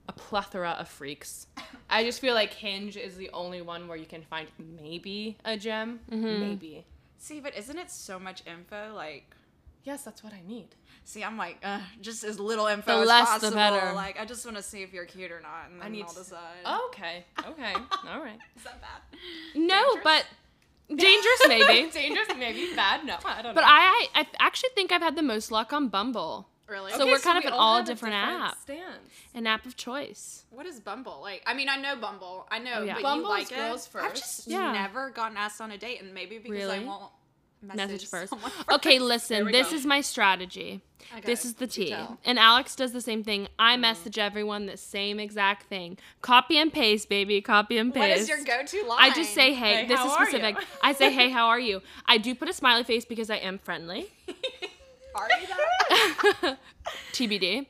[0.08, 1.48] a plethora of freaks.
[1.90, 5.58] I just feel like Hinge is the only one where you can find maybe a
[5.58, 6.40] gem, Mm-hmm.
[6.40, 6.86] maybe.
[7.18, 8.94] see, but isn't it so much info?
[8.94, 9.34] Like,
[9.86, 10.68] Yes, that's what I need.
[11.08, 13.56] See, I'm like, uh, just as little info The as less, the possible.
[13.56, 13.93] better.
[13.93, 16.04] Like, I just want to see if you're cute or not, and then I need
[16.04, 16.65] I'll to- decide.
[16.89, 17.74] Okay, okay,
[18.10, 18.38] all right.
[18.58, 19.20] is that bad?
[19.56, 20.04] No, Dangerous?
[20.04, 20.26] but
[20.89, 21.89] dangerous maybe.
[21.93, 23.06] Dangerous, maybe bad.
[23.06, 23.67] No, I don't But know.
[23.70, 26.91] I, I actually think I've had the most luck on Bumble, Really?
[26.91, 28.58] So we're kind of we in all all have a different apps.
[28.63, 28.84] stance.
[29.34, 30.43] an app of choice.
[30.50, 31.20] what is Bumble?
[31.22, 32.46] Like, I mean, I know Bumble.
[32.52, 32.96] I know, Oh, yeah.
[32.96, 33.96] but Bumble you like girls it.
[33.98, 34.74] I've just Yeah.
[34.74, 37.04] never gotten asked on a date, and maybe because I won't
[37.62, 38.30] message, Message first.
[38.30, 39.76] someone Okay, listen, this go.
[39.76, 40.82] is my strategy.
[41.15, 41.96] Okay, This is the do tea.
[42.26, 43.48] And Alex does the same thing.
[43.58, 45.98] I message everyone the same exact thing.
[46.22, 47.39] Copy and paste, baby.
[47.41, 48.10] Copy and paste.
[48.10, 48.98] What is your go-to line?
[49.00, 50.58] I just say, hey, Hey, this is specific.
[50.84, 51.82] I say, hey, how are you?
[52.06, 54.12] I do put a smiley face because I am friendly.
[55.15, 56.58] Are you that?
[57.12, 57.65] TBD.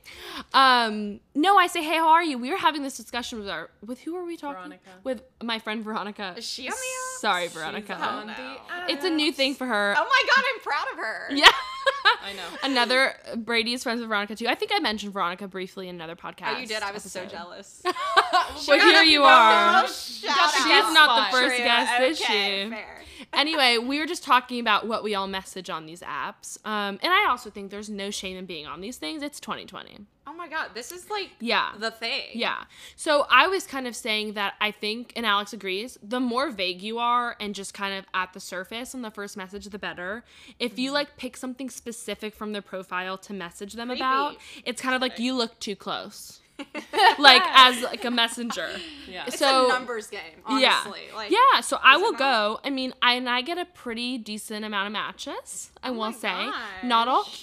[0.52, 2.36] Um, no, I say, hey, how are you?
[2.36, 4.56] We were having this discussion with our with who are we talking?
[4.56, 4.90] Veronica.
[5.02, 6.34] With my friend Veronica.
[6.36, 7.07] Is she on the app?
[7.18, 7.94] Sorry, She's Veronica.
[7.94, 8.56] on no.
[8.88, 9.94] It's a new thing for her.
[9.96, 11.26] Oh my god, I'm proud of her.
[11.30, 11.50] Yeah.
[12.22, 12.42] I know.
[12.62, 14.46] Another Brady is friends with Veronica too.
[14.48, 16.54] I think I mentioned Veronica briefly in another podcast.
[16.56, 16.82] Oh, you did.
[16.82, 17.36] I was so episode.
[17.36, 17.82] jealous.
[18.66, 19.86] Well, here you are.
[19.86, 20.50] Shout She out.
[20.52, 21.64] She's not the first True.
[21.64, 22.70] guest, is Okay, she?
[22.70, 23.02] Fair.
[23.32, 26.58] Anyway, we were just talking about what we all message on these apps.
[26.66, 29.22] Um, and I also think there's no shame in being on these things.
[29.22, 29.98] It's 2020.
[30.28, 31.70] Oh my god, this is like Yeah.
[31.78, 32.26] the thing.
[32.34, 32.64] Yeah.
[32.96, 36.82] So I was kind of saying that I think, and Alex agrees, the more vague
[36.82, 40.24] you are and just kind of at the surface on the first message, the better.
[40.58, 40.94] If you mm-hmm.
[40.94, 44.36] like pick something specific from their profile to message them about,
[44.66, 46.40] it's kind of like you look too close.
[47.18, 48.68] like as like a messenger.
[49.08, 49.24] Yeah.
[49.28, 51.00] It's so a numbers game, honestly.
[51.08, 51.60] yeah, Like, yeah.
[51.60, 52.60] So I will go.
[52.64, 55.70] I mean, I and I get a pretty decent amount of matches.
[55.82, 56.50] I oh will Oh my say,
[56.86, 57.38] not all gosh.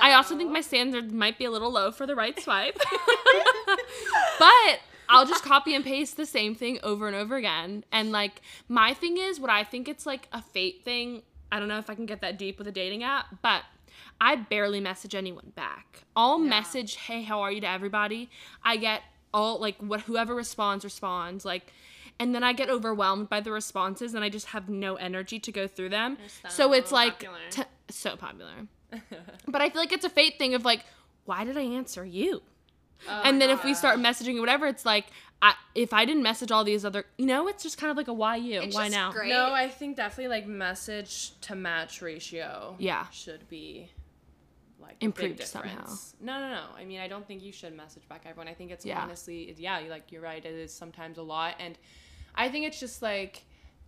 [0.00, 2.78] I also think my standard might be a little low for the right swipe.
[4.38, 7.84] but I'll just copy and paste the same thing over and over again.
[7.92, 11.22] And like my thing is what I think it's like a fate thing.
[11.52, 13.62] I don't know if I can get that deep with a dating app, but
[14.20, 16.04] I barely message anyone back.
[16.16, 16.48] I'll Yeah.
[16.50, 18.30] message, "Hey, how are you?" to everybody.
[18.62, 21.72] I get all like what whoever responds responds like
[22.20, 25.50] and then I get overwhelmed by the responses and I just have no energy to
[25.50, 26.16] go through them.
[26.44, 27.38] So, so it's like popular.
[27.50, 28.68] t- so popular.
[29.48, 30.84] But I feel like it's a fate thing of like,
[31.24, 32.42] why did I answer you?
[33.08, 35.06] Oh and then if we start messaging or whatever, it's like,
[35.42, 38.08] I, if I didn't message all these other, you know, it's just kind of like
[38.08, 39.12] a why you, It's why just now?
[39.12, 39.28] great.
[39.28, 42.76] No, I think definitely like message to match ratio.
[42.78, 43.06] Yeah.
[43.10, 43.90] Should be
[44.80, 45.86] like a big Improved somehow.
[46.20, 46.62] No, no, no.
[46.78, 48.48] I mean, I don't think you should message back everyone.
[48.48, 49.02] I think it's Yeah.
[49.02, 50.42] honestly, yeah, you like you're right.
[50.44, 51.76] It is sometimes a lot, and
[52.34, 53.44] I think it's just like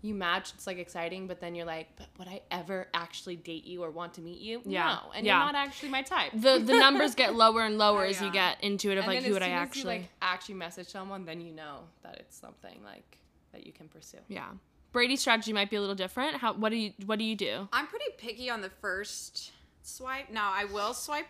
[0.07, 0.53] you match.
[0.55, 3.90] It's like exciting, but then you're like, but would I ever actually date you or
[3.90, 4.62] want to meet you?
[4.64, 4.99] Yeah.
[5.05, 5.37] No, and Yeah.
[5.45, 6.33] you're not actually my type.
[6.33, 9.14] The the numbers get lower and lower Oh, as you get into it of And
[9.14, 9.81] like who would I actually?
[9.97, 13.19] you, like actually message someone, then you know that it's something like
[13.53, 14.19] that you can pursue.
[14.29, 14.49] yeah.
[14.92, 16.37] Brady's strategy might be a little different.
[16.37, 17.69] How what do you what do you do?
[17.73, 20.31] I'm pretty picky on the first swipe.
[20.31, 21.27] Now I will swipe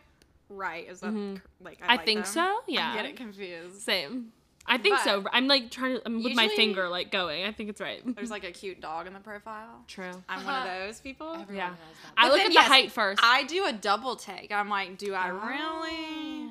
[0.49, 0.89] right.
[0.89, 1.91] Is that cor- like Mm-hmm.
[1.91, 2.33] I like think them?
[2.33, 2.61] so.
[2.69, 2.93] Yeah.
[2.93, 3.81] I get it confused.
[3.81, 4.33] Same.
[4.69, 5.25] I think so.
[5.33, 6.03] I'm like trying to.
[6.05, 7.45] I'm with my finger like going.
[7.45, 8.03] I think it's right.
[8.05, 9.85] There's like a cute dog in the profile.
[9.87, 10.11] True.
[10.29, 11.33] I'm one of those people.
[11.33, 11.69] Everyone Yeah.
[11.69, 12.13] has that.
[12.17, 13.21] I look then, at the yes, height first.
[13.23, 14.53] I do a double take.
[14.53, 16.51] I'm like, do I oh, really?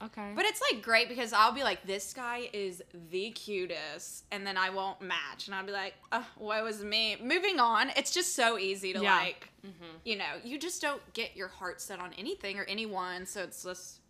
[0.00, 0.32] Oh, okay.
[0.34, 4.56] But it's like great because I'll be like, this guy is the cutest, and then
[4.56, 7.16] I won't match, and I'll be like, oh, woe is me.
[7.22, 7.90] Moving on.
[7.96, 9.16] It's just so easy to Yeah.
[9.16, 9.96] like, mm-hmm.
[10.04, 13.62] you know, you just don't get your heart set on anything or anyone, so it's
[13.62, 14.00] just.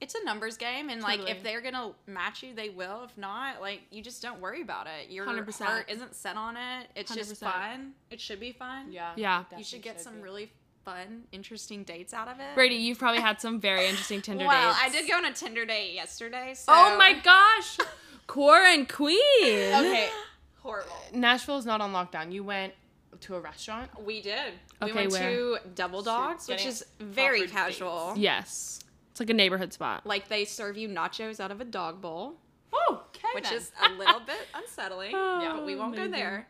[0.00, 3.04] It's a numbers game, and like if they're gonna match you, they will.
[3.04, 5.10] If not, like you just don't worry about it.
[5.10, 5.64] Your 100%.
[5.64, 6.88] heart isn't set on it.
[6.94, 7.38] It's just 100%.
[7.38, 7.92] fun.
[8.10, 8.92] It should be fun.
[8.92, 9.12] Yeah.
[9.16, 9.44] Yeah.
[9.56, 10.22] you should get some be.
[10.22, 10.52] really
[10.84, 12.54] fun, interesting dates out of it.
[12.54, 14.80] Brady, you've probably had some very interesting Tinder well, dates.
[14.82, 16.54] I did go on a Tinder date yesterday.
[16.54, 17.78] So Oh my gosh,
[18.26, 19.18] Core and Queen.
[19.42, 20.08] Okay.
[20.58, 20.92] horrible.
[21.12, 22.32] Nashville's not on lockdown.
[22.32, 22.72] You went
[23.20, 23.90] to a restaurant.
[24.04, 24.52] We did.
[24.82, 25.30] We went where?
[25.30, 28.14] to Double Dogs, which is very proper casual.
[28.16, 28.80] Yes,
[29.18, 30.06] it's like a neighborhood spot.
[30.06, 32.34] Like they serve you nachos out of a dog bowl,
[32.72, 33.26] Oh, okay.
[33.34, 33.54] which then.
[33.54, 35.10] is a little bit unsettling.
[35.12, 36.46] Oh, but we won't go there.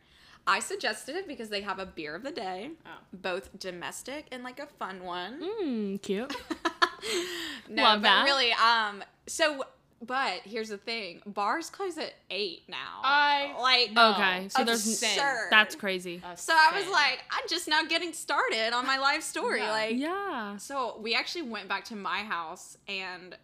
[0.46, 2.90] I suggested it because they have a beer of the day, Oh.
[3.12, 5.40] both domestic and like a fun one.
[5.62, 6.34] Mm, cute.
[7.70, 8.24] no, Love but that.
[8.24, 9.64] really, um, so.
[10.00, 13.00] But here's the thing: bars close at eight now.
[13.02, 15.48] I like Okay, so there's absurd.
[15.50, 16.22] that's crazy.
[16.24, 19.60] a So I was like, I'm just now getting started on my life story.
[19.60, 19.70] Yeah.
[19.72, 20.56] Like, Yeah.
[20.58, 23.36] so we actually went back to my house and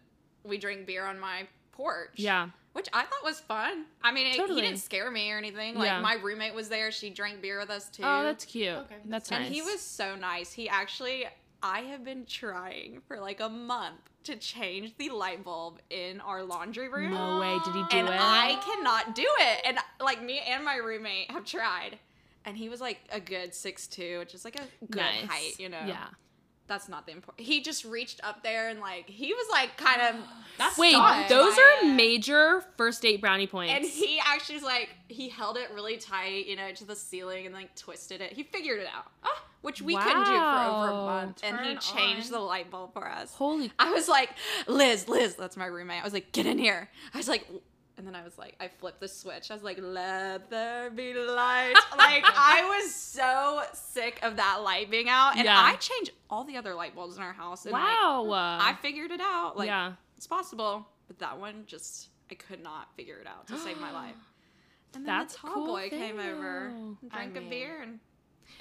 [0.43, 2.11] we drank beer on my porch.
[2.15, 2.49] Yeah.
[2.71, 3.85] Which I thought was fun.
[4.03, 4.61] I mean, it, Totally.
[4.61, 5.75] he didn't scare me or anything.
[5.75, 6.01] Like, Yeah.
[6.01, 6.91] my roommate was there.
[6.91, 8.03] She drank beer with us too.
[8.05, 8.69] Oh, that's cute.
[8.69, 9.53] Okay, That's and nice.
[9.53, 10.51] he was so nice.
[10.53, 11.25] He actually,
[11.63, 16.43] I have been trying for like a month to change the light bulb in our
[16.43, 17.13] laundry room.
[17.13, 17.57] No way.
[17.63, 18.15] Did he do and it?
[18.17, 19.61] I cannot do it.
[19.65, 21.99] And like me and my roommate have tried.
[22.45, 25.25] And he was like a good six two, which is like a good nice.
[25.27, 25.81] height, you know.
[25.85, 26.05] Yeah.
[26.67, 27.45] That's not the important.
[27.45, 30.15] He just reached up there and like he was like kind of
[30.57, 30.95] That's Wait,
[31.29, 31.93] those are it.
[31.95, 33.73] major first date brownie points.
[33.73, 37.45] and he actually was like he held it really tight, you know, to the ceiling
[37.45, 38.33] and like twisted it.
[38.33, 39.11] He figured it out.
[39.23, 39.43] Ah.
[39.65, 41.05] Which we couldn't do for over a Wow.
[41.05, 41.41] month.
[41.43, 42.31] and he changed on.
[42.33, 43.33] the light bulb for us.
[43.33, 43.71] Holy.
[43.79, 44.29] I was like,
[44.67, 46.01] Liz, Liz, that's my roommate.
[46.01, 46.89] I was like, get in here.
[47.13, 47.47] I was like,
[47.97, 49.49] and then I was like, I flipped the switch.
[49.49, 51.73] I was like, let there be light.
[51.97, 55.35] like, I was so sick of that light being out.
[55.37, 55.59] And Yeah.
[55.59, 57.63] I changed all the other light bulbs in our house.
[57.65, 58.31] And like, Wow.
[58.61, 59.57] I figured it out.
[59.57, 59.93] Like, yeah.
[60.17, 60.85] it's possible.
[61.07, 64.15] But that one just, I could not figure it out to save my life.
[64.95, 66.71] And then That's the tall cool boy came over,
[67.09, 67.99] drank I a mean, beer, and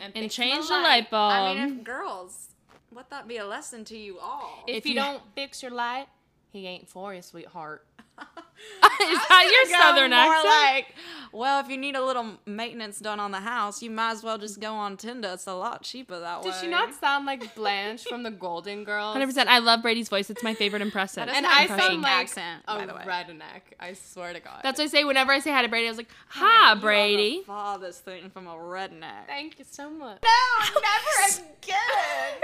[0.01, 1.33] And fix change the the light bulb.
[1.33, 2.49] I mean, if girls,
[2.93, 4.65] let that be a lesson to you all.
[4.67, 6.07] If, If you, you- don't fix your light,
[6.53, 7.87] he ain't for you, sweetheart.
[9.01, 10.45] Is that your southern more accent?
[10.47, 10.87] Like,
[11.33, 14.39] well, if you need a little maintenance done on the house, you might as well
[14.39, 15.31] just go on Tinder.
[15.35, 16.51] It's a lot cheaper that way.
[16.53, 19.17] Did she not sound like Blanche from the Golden Girls?
[19.17, 19.47] 100%.
[19.49, 20.31] I love Brady's voice.
[20.31, 21.27] It's my favorite impressive.
[21.27, 23.03] That is And I impression sound like accent, a by the way.
[23.05, 23.63] redneck.
[23.81, 24.61] I swear to God.
[24.63, 25.89] That's what I say whenever I say hi to Brady.
[25.89, 29.27] I was like, oh, You "Hi, are the Brady." farthest thing from a redneck.
[29.27, 30.23] Thank you so much.
[30.23, 32.41] No, never again.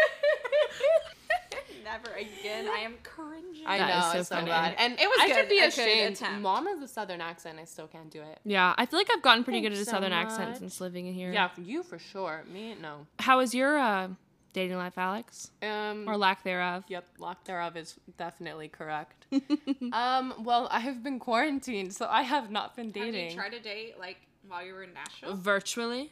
[1.84, 2.66] never again.
[2.68, 3.64] I am cringing.
[3.66, 4.48] I know, so it's so funny.
[4.50, 4.74] bad.
[4.78, 5.36] And It was I good.
[5.36, 6.20] should be A ashamed.
[6.40, 7.58] Mom has a southern accent.
[7.60, 8.38] I still can't do it.
[8.44, 11.06] Yeah, I feel like I've gotten pretty good at a so southern accent since living
[11.06, 11.32] in here.
[11.32, 12.44] Yeah, for you for sure.
[12.52, 13.06] Me, no.
[13.18, 14.08] How is your uh,
[14.52, 16.82] Dating life, Alex, Um, or lack thereof.
[16.88, 19.26] Yep, lack thereof is definitely correct.
[19.92, 23.04] um, well, I have been quarantined, so I have not been dating.
[23.04, 23.30] Have dating.
[23.30, 24.16] you tried to date like
[24.48, 25.36] while you were in Nashville?
[25.36, 26.10] Virtually.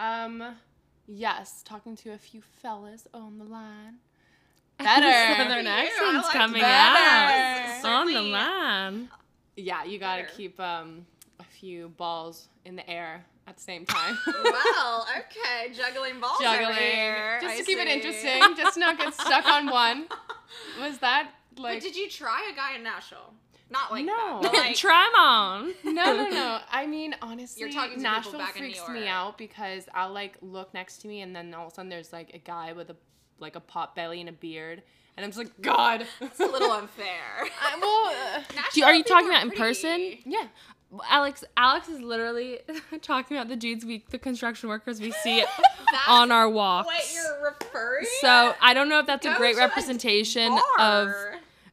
[0.00, 0.56] um,
[1.06, 3.98] yes, talking to a few fellas on the line.
[4.80, 5.68] Southern Better.
[5.68, 7.80] accents like coming that.
[7.84, 9.08] out on the line.
[9.56, 10.34] yeah, you gotta Better.
[10.36, 11.06] keep um
[11.40, 14.18] a few balls in the air at the same time.
[14.44, 17.38] well, okay, juggling balls over Juggling, here.
[17.40, 20.06] just I to keep it interesting, just not get stuck on one.
[20.80, 21.76] Was that like?
[21.78, 23.32] But did you try a guy in Nashville?
[23.70, 24.40] Not like No.
[24.40, 24.52] that.
[24.52, 25.74] But like, Try 'em on.
[25.84, 26.58] No, no, no.
[26.72, 30.12] I mean, honestly, talking to people Nashville back in New freaks me out because I'll
[30.12, 32.72] like look next to me and then all of a sudden there's like a guy
[32.72, 32.96] with a
[33.40, 34.82] like a pot belly and a beard,
[35.16, 36.06] and I'm just like, God.
[36.20, 37.06] it's a little unfair.
[37.40, 39.62] I, well, uh, you- are you talking about in pretty.
[39.62, 40.18] person?
[40.24, 40.46] yeah.
[41.10, 42.60] Alex, Alex is literally
[43.02, 45.44] talking about the dudes we, the construction workers we see
[46.08, 46.86] on our walks.
[46.86, 48.06] what you're referring.
[48.22, 51.12] so I don't know if that's a great representation of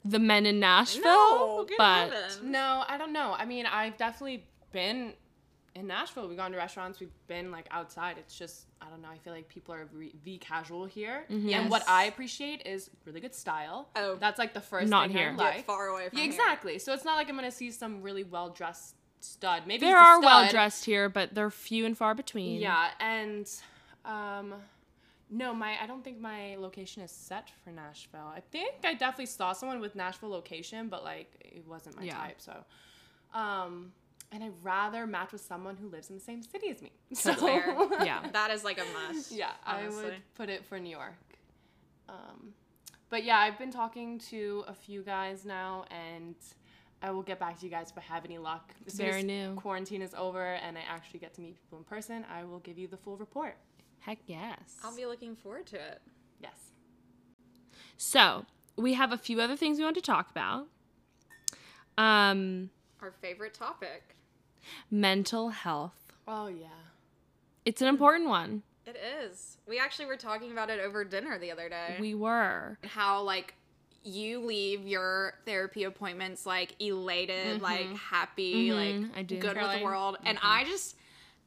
[0.03, 2.41] the men in Nashville, no, but heavens.
[2.43, 3.33] No, I don't know.
[3.37, 5.13] I mean, I've definitely been
[5.75, 6.27] in Nashville.
[6.27, 6.99] We've gone to restaurants.
[6.99, 8.17] We've been like outside.
[8.17, 9.09] It's just I don't know.
[9.09, 13.19] I feel like people are re- v casual here, and what I appreciate is really
[13.19, 13.89] good style.
[13.95, 14.15] Oh.
[14.15, 15.29] that's like the first Not thing here.
[15.29, 15.55] I like.
[15.57, 16.31] Get far away from Yeah, here.
[16.33, 16.79] exactly.
[16.79, 19.63] So it's not like I'm gonna see some really well dressed stud.
[19.67, 22.61] Maybe there are well dressed here, but they're few and far between.
[22.61, 23.49] Yeah, and
[24.05, 24.53] um,
[25.29, 28.31] no, my I don't think my location is set for Nashville.
[28.33, 32.15] I think I definitely saw someone with Nashville location, but like it wasn't my Yeah.
[32.17, 32.39] type.
[32.39, 32.53] So,
[33.33, 33.91] um,
[34.31, 36.91] and I'd rather match with someone who lives in the same city as me.
[37.13, 37.75] So That's fair.
[38.03, 38.25] Yeah.
[38.33, 39.31] That is like a must.
[39.31, 41.13] yeah, I would put it for New York.
[42.09, 42.53] Um,
[43.09, 46.35] but yeah, I've been talking to a few guys now, and
[47.01, 48.73] I will get back to you guys if I have any luck.
[48.87, 49.53] As soon Very as new.
[49.55, 52.25] Quarantine is over, and I actually get to meet people in person.
[52.31, 53.57] I will give you the full report.
[53.99, 54.77] Heck yes.
[54.83, 56.01] I'll be looking forward to it.
[56.41, 56.71] Yes.
[57.97, 60.67] so we have a few other things we want to talk about.
[61.97, 62.69] Um,
[63.01, 64.15] Our favorite topic.
[64.89, 66.13] mental health.
[66.27, 66.67] Oh yeah.
[67.65, 68.63] It's an important one.
[68.85, 69.57] It is.
[69.67, 71.97] We actually were talking about it over dinner the other day.
[71.99, 72.77] We were.
[72.83, 73.53] how like
[74.03, 79.37] you leave your therapy appointments like elated, like happy, Mhm, like I do.
[79.37, 80.17] good with the world.
[80.25, 80.95] And I just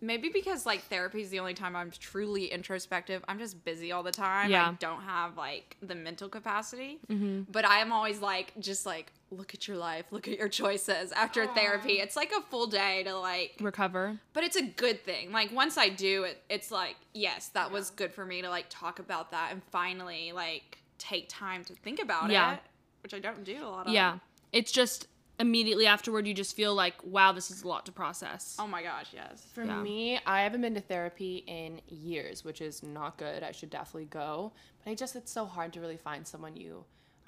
[0.01, 3.25] maybe because like therapy is the only time I'm truly introspective.
[3.29, 4.51] I'm just busy all the time.
[4.51, 4.69] Yeah.
[4.69, 6.99] I don't have like the mental capacity.
[7.11, 7.51] Mm-hmm.
[7.51, 11.13] But I am always like just like look at your life, look at your choices
[11.13, 11.95] after therapy.
[11.95, 14.19] It's like a full day to like Recover.
[14.33, 15.33] but it's a good thing.
[15.33, 18.67] Like once I do it, it's like yes, that was good for me to like
[18.71, 22.55] talk about that and finally like take time to think about Yeah.
[22.55, 22.61] it,
[23.03, 23.93] which I don't do a lot of.
[23.93, 24.19] Yeah.
[24.53, 25.09] It's just
[25.39, 28.57] immediately afterward you just feel like, wow, this is a lot to process.
[28.59, 29.47] Oh my gosh, yes.
[29.55, 29.81] For Yeah.
[29.81, 33.43] me, I haven't been to therapy in years, which is not good.
[33.43, 34.53] I should definitely go.
[34.85, 36.85] But I just it's so hard to really find someone you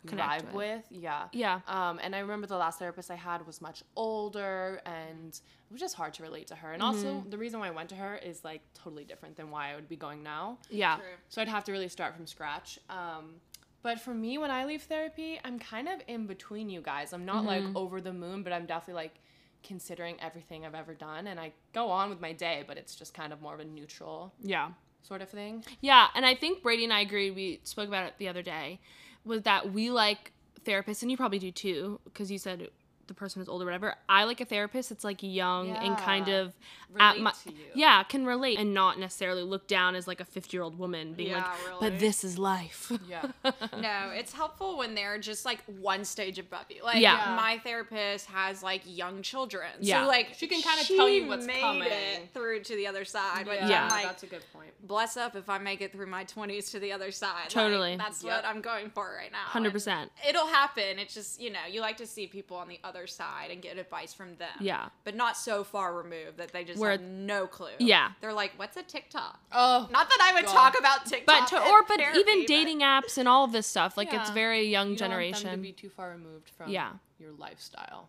[0.06, 0.54] Connect vibe with.
[0.54, 0.84] with.
[0.90, 1.28] Yeah.
[1.32, 1.60] Yeah.
[1.68, 5.80] Um, and I remember the last therapist I had was much older and it was
[5.80, 6.72] just hard to relate to her.
[6.72, 9.70] And also the reason why I went to her is like totally different than why
[9.72, 10.58] I would be going now.
[10.70, 10.96] Yeah.
[10.96, 11.04] True.
[11.28, 12.78] So I'd have to really start from scratch.
[12.88, 13.34] Um,
[13.82, 17.12] but for me, when I leave therapy, I'm kind of in between you guys.
[17.12, 17.76] I'm not like mm-hmm.
[17.76, 19.14] over the moon, but I'm definitely like
[19.62, 21.26] considering everything I've ever done.
[21.26, 23.64] And I go on with my day, but it's just kind of more of a
[23.64, 24.70] neutral Yeah.
[25.02, 25.64] sort of thing.
[25.80, 27.34] Yeah, and I think Brady and I agreed.
[27.34, 28.80] We spoke about it the other day.
[29.24, 30.32] Was that we like
[30.64, 32.68] therapists, and you probably do too, because you said
[33.10, 33.94] the person was older, whatever.
[34.08, 36.34] I like a therapist that's like young and kind Yeah.
[36.36, 36.52] of
[36.98, 37.56] at my to you.
[37.74, 41.12] yeah can relate and not necessarily look down as like a fifty year old woman
[41.14, 41.90] being Yeah, like, really.
[41.90, 42.90] but this is life.
[43.08, 43.26] Yeah.
[43.80, 46.82] No, it's helpful when they're just like one stage above you.
[46.84, 47.34] Like Yeah.
[47.36, 49.68] my therapist has like young children.
[49.80, 50.02] Yeah.
[50.02, 51.88] So like She can kinda tell you what's made coming.
[51.90, 53.46] it through to the other side.
[53.46, 53.84] Which Yeah.
[53.84, 54.70] I'm like that's a good point.
[54.86, 57.30] bless up if I make it through my 20s to the other side.
[57.44, 57.96] Like, Totally.
[57.96, 58.32] that's Yep.
[58.36, 59.44] what I'm going for right now.
[59.44, 60.12] Hundred And percent.
[60.28, 60.98] It'll happen.
[60.98, 63.78] It's just, you know, you like to see people on the other side and get
[63.78, 64.48] advice from them.
[64.60, 64.88] Yeah.
[65.04, 67.68] But not so far removed that they just Where- have no clue.
[67.78, 68.12] Yeah.
[68.20, 69.38] They're like, what's a TikTok?
[69.52, 70.52] Oh, Not that I would God.
[70.52, 71.26] talk about TikTok.
[71.26, 74.12] But to, or but therapy, even but- dating apps and all of this stuff, like
[74.12, 75.50] it's very young you don't want them generation.
[75.50, 76.92] to be too far removed from Yeah.
[77.18, 78.08] your lifestyle.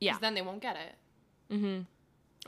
[0.00, 0.16] yeah.
[0.20, 1.54] Then they won't get it.
[1.54, 1.80] Mm-hmm.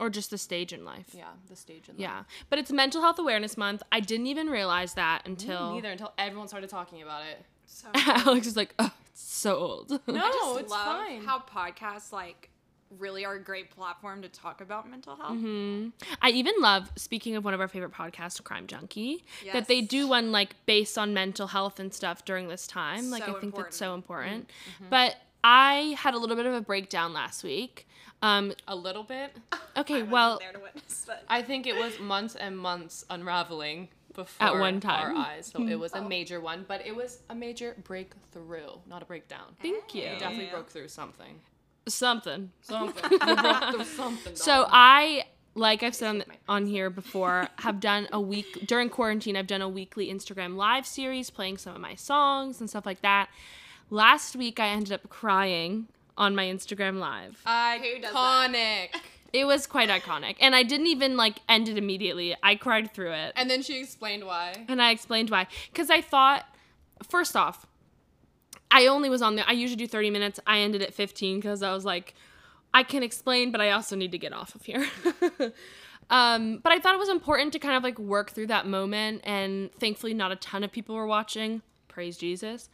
[0.01, 1.07] Or just the stage in life.
[1.13, 2.01] Yeah, the stage in life.
[2.01, 2.23] Yeah.
[2.49, 3.83] But it's Mental Health Awareness Month.
[3.91, 7.43] I didn't even realize that until Neither until everyone started talking about it.
[7.65, 9.89] So Alex is like, oh, it's so old.
[10.07, 11.21] No, I just it's love fine.
[11.23, 12.49] how podcasts like
[12.97, 15.37] really are a great platform to talk about mental health.
[15.37, 15.89] hmm
[16.21, 20.07] I even love, speaking of one of our favorite podcasts, Crime Junkie, that they do
[20.07, 23.11] one like based on mental health and stuff during this time.
[23.11, 24.47] Like, So I think that's so important.
[24.47, 24.89] Mm-hmm.
[24.89, 27.87] But I had a little bit of a breakdown last week.
[28.21, 29.37] Um, A little bit.
[29.77, 33.89] okay, I well, there to witness, but I think it was months and months unraveling
[34.23, 35.17] before one time.
[35.17, 35.47] our eyes.
[35.47, 39.55] So it was a major one, but it was a major breakthrough, not a breakdown.
[39.61, 40.03] Thank you.
[40.03, 41.39] You definitely broke through something.
[41.87, 42.51] Something.
[42.61, 43.11] Something.
[43.11, 44.35] you broke through something.
[44.35, 44.69] So dog.
[44.71, 45.23] I,
[45.55, 49.35] like I've said on, on here before, have done a week during quarantine.
[49.35, 53.01] I've done a weekly Instagram live series playing some of my songs and stuff like
[53.01, 53.29] that.
[53.89, 57.41] Last week, I ended up crying on my Instagram live.
[57.45, 58.89] does iconic.
[59.31, 62.35] It was quite iconic, and I didn't even like end it immediately.
[62.41, 64.65] I cried through it, And then she explained why.
[64.67, 65.47] and I explained why.
[65.71, 66.45] Because I thought,
[67.07, 67.65] first off,
[68.71, 69.45] I only was on there.
[69.47, 70.39] I usually do 30 minutes.
[70.47, 72.13] I ended at 15 because I was like,
[72.73, 74.85] I can explain, but I also need to get off of here.
[76.09, 79.21] um, but I thought it was important to kind of like work through that moment,
[79.23, 81.61] and thankfully, not a ton of people were watching.
[81.87, 82.69] Praise Jesus.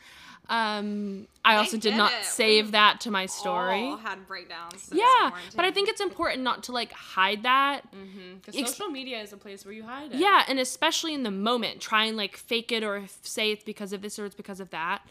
[0.49, 2.25] Um, I also did did not it.
[2.25, 3.83] save We that to my story.
[3.83, 4.89] All had breakdowns.
[4.91, 7.81] yeah, but I think it's important not to like hide that.
[7.91, 10.17] Because Ex- social media is a place where you hide it.
[10.17, 13.93] Yeah, and especially in the moment, try and like fake it or say it's because
[13.93, 15.01] of this or it's because of that.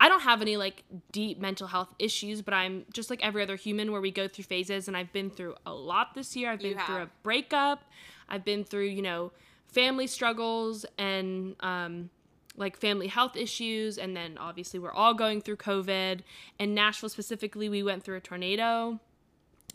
[0.00, 3.56] I don't have any like deep mental health issues, but I'm just like every other
[3.56, 6.50] human where we go through phases, and I've been through a lot this year.
[6.50, 7.82] I've been through a breakup,
[8.28, 9.32] I've been through, you know,
[9.66, 12.10] family struggles and um,
[12.58, 16.20] like family health issues, and then obviously we're all going through COVID.
[16.58, 19.00] And Nashville specifically, we went through a tornado.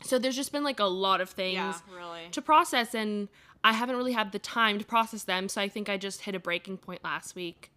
[0.04, 2.28] So there's just been like a lot of things Yeah, really.
[2.32, 3.30] to process and
[3.64, 5.48] I haven't really had the time to process them.
[5.48, 7.72] So I think I just hit a breaking point last week.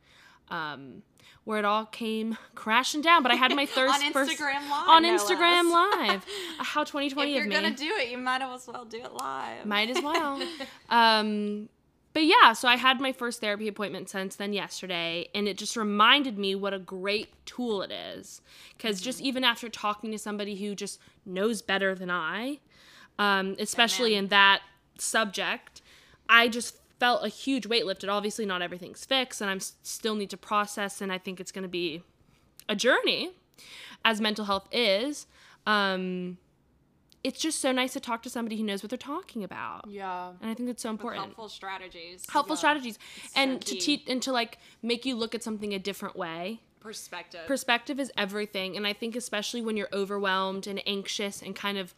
[0.48, 1.02] Um,
[1.44, 4.88] where it all came crashing down, but I had my thirst On first- Instagram Live,
[4.88, 6.08] on no Instagram less.
[6.08, 6.24] Live.
[6.58, 9.64] How 2020 if you're gonna do it, you might as well do it live.
[9.64, 10.42] Might as well.
[10.90, 11.68] um,
[12.16, 15.76] but yeah, so I had my first therapy appointment since then yesterday, and it just
[15.76, 18.40] reminded me what a great tool it is.
[18.74, 22.60] Because just even after talking to somebody who just knows better than I,
[23.18, 24.62] um, especially in that
[24.96, 25.82] subject,
[26.26, 28.08] I just felt a huge weight lifted.
[28.08, 31.64] Obviously, not everything's fixed, and I'm still need to process, and I think it's going
[31.64, 32.02] to be
[32.66, 33.32] a journey,
[34.06, 35.26] as mental health is.
[35.66, 36.38] Um,
[37.26, 39.84] it's just so nice to talk to somebody who knows what they're talking about.
[39.88, 40.28] Yeah.
[40.40, 41.24] And I think that's so With important.
[41.24, 42.24] helpful strategies.
[42.30, 42.58] Helpful Yeah.
[42.58, 42.98] strategies.
[43.34, 46.60] and so to teach and to like make you look at something a different way.
[46.78, 47.44] Perspective.
[47.48, 48.76] Perspective is everything.
[48.76, 51.96] And I think especially when you're overwhelmed and anxious and kind of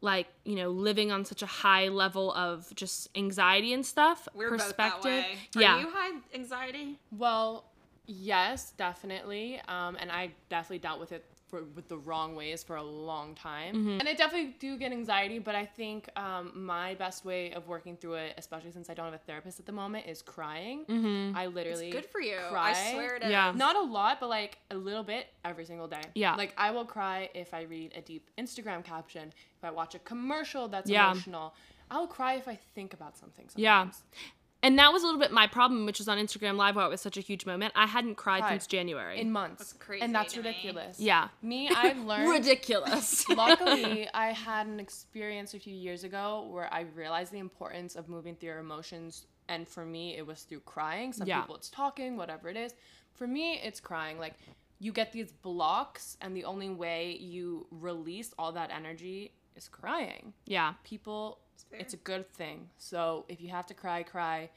[0.00, 4.28] like, you know, living on such a high level of just anxiety and stuff.
[4.32, 5.02] We're perspective.
[5.02, 5.38] both that way.
[5.56, 5.80] Are yeah.
[5.80, 7.00] you high anxiety?
[7.10, 7.64] Well,
[8.06, 9.60] yes, definitely.
[9.66, 13.34] Um, and I definitely dealt with it for, with the wrong ways for a long
[13.34, 13.74] time.
[13.74, 14.00] Mm-hmm.
[14.00, 17.96] And I definitely do get anxiety, but I think um, my best way of working
[17.96, 21.32] through it, especially since I don't have a therapist at the moment, is crying.
[21.36, 22.36] I literally It's good for you.
[22.50, 22.70] Cry.
[22.70, 23.30] I swear it is.
[23.30, 23.52] Yeah.
[23.54, 26.02] Not a lot, but like a little bit every single day.
[26.14, 26.34] Yeah.
[26.34, 29.98] Like I will cry if I read a deep Instagram caption, if I watch a
[30.00, 31.10] commercial that's Yeah.
[31.10, 31.54] emotional.
[31.90, 33.46] I'll cry if I think about something.
[33.48, 34.02] Sometimes.
[34.04, 34.18] Yeah.
[34.62, 36.88] And that was a little bit my problem, which was on Instagram Live why it
[36.88, 37.72] was such a huge moment.
[37.76, 38.50] I hadn't cried Cried.
[38.54, 39.20] since January.
[39.20, 39.58] In months.
[39.58, 40.48] That's crazy And that's to me.
[40.48, 40.98] ridiculous.
[40.98, 41.28] yeah.
[41.42, 42.28] Me, I've learned.
[42.30, 43.28] Ridiculous.
[43.30, 48.08] Luckily, I had an experience a few years ago where I realized the importance of
[48.08, 49.26] moving through your emotions.
[49.48, 51.12] And for me, it was through crying.
[51.12, 51.40] Some Yeah.
[51.40, 52.74] people, it's talking, whatever it is.
[53.14, 54.18] For me, it's crying.
[54.18, 54.34] Like,
[54.80, 60.34] you get these blocks, and the only way you release all that energy is crying.
[60.46, 60.74] yeah.
[60.84, 61.38] People,
[61.72, 62.68] it's a good thing.
[62.78, 64.50] So if you have to cry, cry.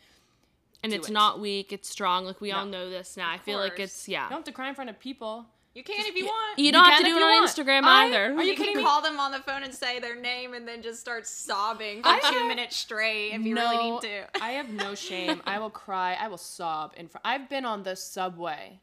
[0.84, 1.14] And Do it's it.
[1.14, 2.26] not weak, it's strong.
[2.26, 3.30] Like we all know this now.
[3.30, 4.24] I feel like it's yeah.
[4.24, 5.46] You don't have to cry in front of people.
[5.74, 6.60] You can if you want.
[6.60, 7.50] You don't have to do it on want.
[7.50, 8.26] Instagram I- either.
[8.34, 8.84] Are you you can me?
[8.84, 12.10] call them on the phone and say their name and then just start sobbing for
[12.10, 14.24] I two minutes straight if you really need to.
[14.44, 15.42] I have no shame.
[15.46, 16.18] I will cry.
[16.20, 17.26] I will sob in front.
[17.26, 18.80] I've been on the subway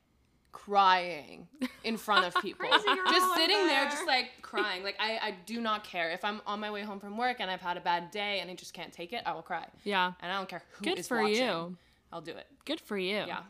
[0.65, 1.47] crying
[1.85, 2.67] in front of people.
[2.71, 3.85] Just sitting there, there.
[3.91, 4.83] just like crying.
[4.83, 6.11] Like I, I do not care.
[6.11, 8.51] If I'm on my way home from work and I've had a bad day and
[8.51, 9.67] I just can't take it, I will cry.
[9.85, 10.13] yeah.
[10.21, 11.37] And I don't care who Good is for watching.
[11.37, 11.77] you.
[12.13, 12.47] I'll do it.
[12.65, 13.25] Good for you.
[13.27, 13.41] Yeah.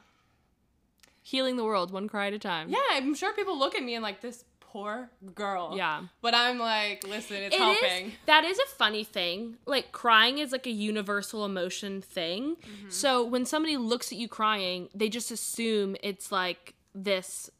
[1.22, 2.70] Healing the world one cry at a time.
[2.70, 5.74] Yeah, I'm sure people look at me and like this poor girl.
[5.76, 6.02] Yeah.
[6.22, 8.12] But I'm like, listen, it's It is- helping.
[8.26, 9.56] that is a funny thing.
[9.66, 12.56] Like crying is like a universal emotion thing.
[12.56, 12.90] Mm-hmm.
[12.90, 17.50] So when somebody looks at you crying, they just assume it's like this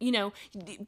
[0.00, 0.32] you know,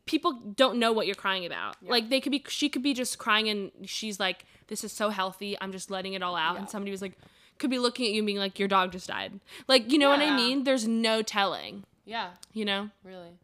[0.06, 1.74] people don't know what you're crying about.
[1.82, 5.08] Like they could be she could be just crying and she's like this is so
[5.08, 5.56] healthy.
[5.60, 7.14] I'm just letting it all out and somebody was like
[7.60, 9.38] could be looking at you and being like your dog just died.
[9.68, 10.64] Like, you know what I mean?
[10.64, 12.90] There's no telling, Yeah, you know?
[13.04, 13.38] really.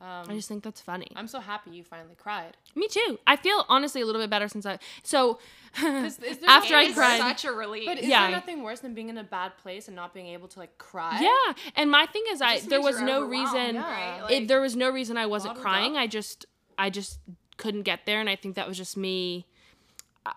[0.00, 1.08] I Um, just think that's funny.
[1.16, 2.56] I'm so happy you finally cried.
[2.76, 3.18] Me too.
[3.26, 5.40] I feel honestly a little bit better since I so
[5.82, 7.18] Is- is there after I is cried.
[7.18, 7.86] such a relief.
[7.86, 8.22] But is Yeah.
[8.22, 10.78] there nothing worse than being in a bad place and not being able to like
[10.78, 11.18] cry?
[11.20, 13.74] Yeah, and my thing is, I there was no reason.
[13.74, 14.20] yeah.
[14.22, 14.30] right?
[14.30, 15.96] it, there was no reason I wasn't crying.
[15.96, 16.02] up.
[16.02, 16.46] I just,
[16.78, 17.18] I just
[17.56, 19.46] couldn't get there, and I think that was just me.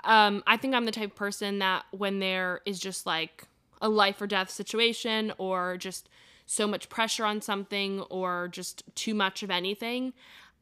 [0.06, 3.44] Um, I think I'm the type of person that when there is just like
[3.82, 6.08] a life or death situation or just
[6.52, 10.12] so much pressure on something or just too much of anything,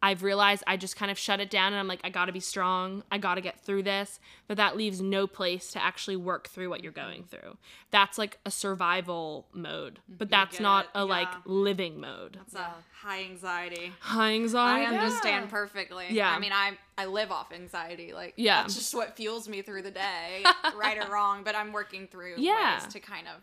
[0.02, 2.40] I've realized I just kind of shut it down and I'm like, I gotta be
[2.40, 3.04] strong.
[3.12, 4.20] I gotta get through this.
[4.48, 7.58] But that leaves no place to actually work through what you're going through.
[7.92, 12.38] That's like a survival mode, but that's not it, a like living mode.
[12.46, 13.92] It's a high anxiety.
[14.00, 14.86] High anxiety.
[14.86, 16.06] I understand perfectly.
[16.12, 16.32] Yeah.
[16.32, 18.14] I mean, I I live off anxiety.
[18.14, 18.62] Like, Yeah.
[18.62, 20.44] that's just what fuels me through the day,
[20.80, 21.44] right or wrong.
[21.44, 22.76] But I'm working through Yeah.
[22.82, 23.42] ways to kind of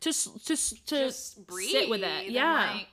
[0.00, 1.70] Just, just to just breathe.
[1.70, 2.30] sit with it.
[2.30, 2.72] Yeah.
[2.74, 2.86] like,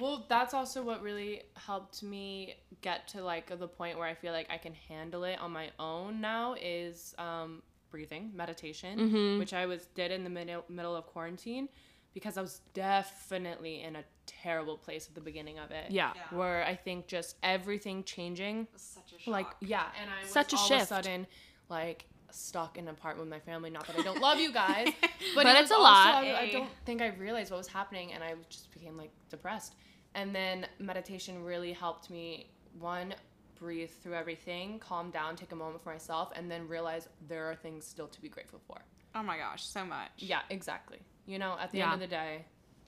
[0.00, 4.32] Well, that's also what really helped me get to like the point where I feel
[4.32, 9.38] like I can handle it on my own now is um, breathing, meditation, Mm-hmm.
[9.38, 11.68] which I was did in the middle middle of quarantine
[12.12, 15.90] because I was definitely in a terrible place at the beginning of it.
[15.90, 16.12] yeah.
[16.14, 16.38] Yeah.
[16.38, 19.32] Where I think just everything changing such a shock.
[19.32, 20.80] like yeah and i was Such a all shift.
[20.82, 21.26] of a sudden
[21.68, 24.88] like stuck in an apartment with my family not that i don't love you guys
[25.34, 26.24] but, But it it's a also- lot.
[26.24, 29.74] I, I don't think i realized what was happening and i just became like depressed
[30.14, 33.14] and then meditation really helped me one
[33.58, 37.54] breathe through everything calm down take a moment for myself and then realize there are
[37.54, 38.78] things still to be grateful for
[39.14, 40.10] oh my gosh, so much.
[40.18, 41.92] yeah exactly you know at the Yeah.
[41.92, 42.44] end of the day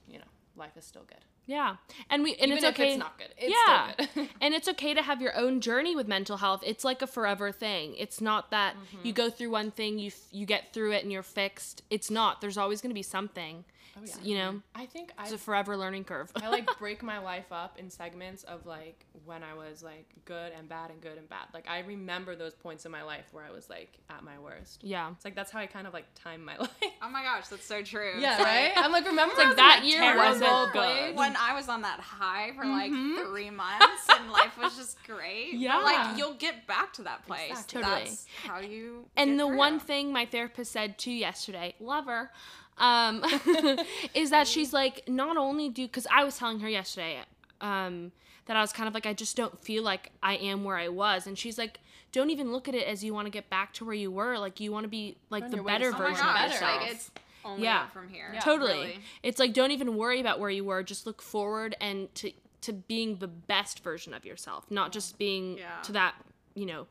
[0.08, 0.24] you know
[0.56, 1.76] life is still good Yeah.
[2.10, 2.88] And we and even it's if okay.
[2.90, 3.92] it's not good it's yeah.
[3.92, 6.62] still good and it's okay to have your own journey with mental health.
[6.64, 7.94] It's like a forever thing.
[7.96, 9.06] It's not that Mm-hmm.
[9.06, 11.82] you go through one thing, you you get through it and you're fixed.
[11.90, 12.40] It's not.
[12.40, 13.64] There's always going to be something.
[13.98, 14.14] Oh, yeah.
[14.22, 16.30] You know, i think i it's a forever learning curve.
[16.36, 20.52] I like break my life up in segments of like when I was like good
[20.56, 21.46] and bad and good and bad.
[21.54, 24.82] Like I remember those points in my life where I was like at my worst.
[24.84, 25.10] yeah.
[25.12, 26.70] It's like that's how I kind of like time my life.
[27.00, 28.12] Oh my gosh, that's so true.
[28.18, 28.72] Yeah, It's like- right.
[28.76, 31.16] I'm like remember like that year wasn't good.
[31.16, 33.24] when I was on that high for like Mhm.
[33.30, 35.54] three months and life was just great.
[35.54, 35.78] Yeah.
[35.78, 37.50] like you'll get back to that place.
[37.50, 37.82] Exactly.
[37.82, 38.00] Totally.
[38.04, 39.06] That's how you.
[39.16, 39.56] And the through.
[39.56, 42.30] one thing my therapist said too yesterday, love her,
[42.78, 43.22] um,
[44.14, 47.18] is that she's like, not only do, because I was telling her yesterday
[47.60, 48.12] um,
[48.46, 50.88] that I was kind of like, I just don't feel like I am where I
[50.88, 51.26] was.
[51.26, 51.80] And she's like,
[52.12, 54.38] don't even look at it as you want to get back to where you were.
[54.38, 56.52] Like, you want to be like the your way to better Oh version gosh, of
[56.52, 56.80] yourself.
[56.82, 57.10] like it's
[57.44, 57.86] only Yeah.
[57.88, 58.30] from here.
[58.32, 58.40] Yeah.
[58.40, 58.72] totally.
[58.74, 58.98] really.
[59.22, 60.82] It's like, don't even worry about where you were.
[60.82, 65.58] Just look forward and to, to being the best version of yourself, not just being
[65.58, 65.80] Yeah.
[65.82, 66.14] to that,
[66.54, 66.86] you know,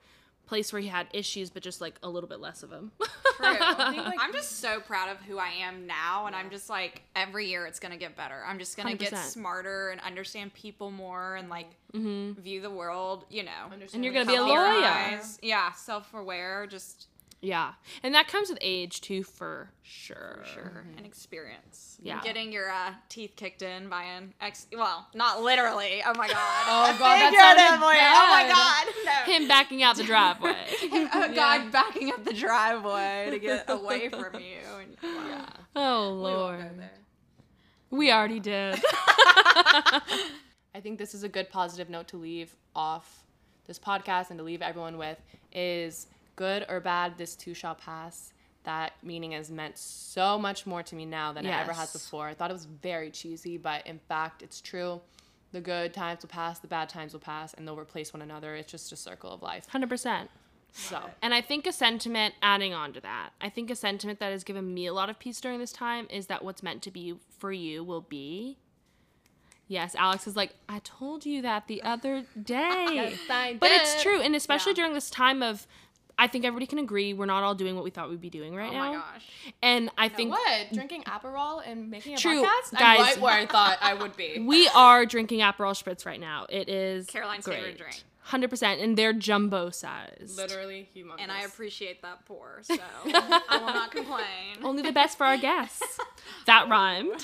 [0.48, 2.92] place where you had issues, but just like a little bit less of them.
[3.00, 3.08] True.
[3.60, 7.66] I'm just so proud of who I am now, and I'm just like every year
[7.66, 8.44] it's gonna get better.
[8.48, 9.18] I'm just gonna get 100%.
[9.32, 12.42] smarter and understand people more, and like Mm-hmm.
[12.42, 13.24] view the world.
[13.30, 14.60] You know, Understand And you're gonna be a lawyer.
[14.60, 15.40] eyes.
[15.42, 17.08] Yeah, self-aware, just
[17.42, 17.74] Yeah.
[18.02, 20.42] And that comes with age too, for sure.
[20.44, 21.98] for sure, and experience.
[22.02, 22.22] Yeah.
[22.24, 24.68] getting your uh, teeth kicked in by an ex.
[24.76, 26.02] Well, not literally.
[26.06, 26.36] Oh my god.
[26.68, 27.96] Oh, God, that sounded Figuratively.
[28.00, 28.94] Oh my god.
[29.06, 29.34] No.
[29.34, 30.56] Him backing out the driveway.
[31.14, 34.58] oh god, backing up the driveway to get away from you.
[34.80, 35.46] And, yeah.
[35.76, 36.60] oh lord.
[36.60, 36.92] go there.
[37.92, 38.80] We already did.
[40.76, 43.24] I think this is a good positive note to leave off
[43.68, 45.18] this podcast and to leave everyone with
[45.54, 48.32] is good or bad, this too shall pass.
[48.64, 52.28] That meaning has meant so much more to me now than it ever has before.
[52.28, 55.02] I thought it was very cheesy, but in fact, it's true.
[55.52, 58.56] The good times will pass, the bad times will pass, and they'll replace one another.
[58.56, 59.68] It's just a circle of life.
[59.72, 60.28] 100%.
[60.74, 64.32] So, And I think a sentiment adding on to that, I think a sentiment that
[64.32, 66.92] has given me a lot of peace during this time is that what's meant to
[66.92, 68.58] be for you will be.
[69.68, 73.16] Yes, Alex is like, I told you that the other day.
[73.30, 74.20] but it's true.
[74.22, 74.76] And especially Yeah.
[74.76, 75.66] during this time of,
[76.18, 78.56] I think everybody can agree we're not all doing what we thought we'd be doing
[78.56, 78.84] right Oh now.
[78.86, 79.26] Oh my gosh.
[79.62, 80.72] And I think What?
[80.74, 82.72] Drinking Aperol and making a True, podcast?
[82.80, 83.00] guys.
[83.00, 84.40] I'm right where I thought I would be.
[84.48, 86.46] we are drinking Aperol Spritz right now.
[86.50, 87.58] It is Caroline's great.
[87.58, 88.04] favorite drink.
[88.30, 88.82] 100%.
[88.84, 90.34] And they're jumbo size.
[90.36, 91.18] Literally humongous.
[91.20, 94.24] And I appreciate that pour, so I will not complain.
[94.64, 96.00] Only the best for our guests.
[96.48, 97.24] that rhymed.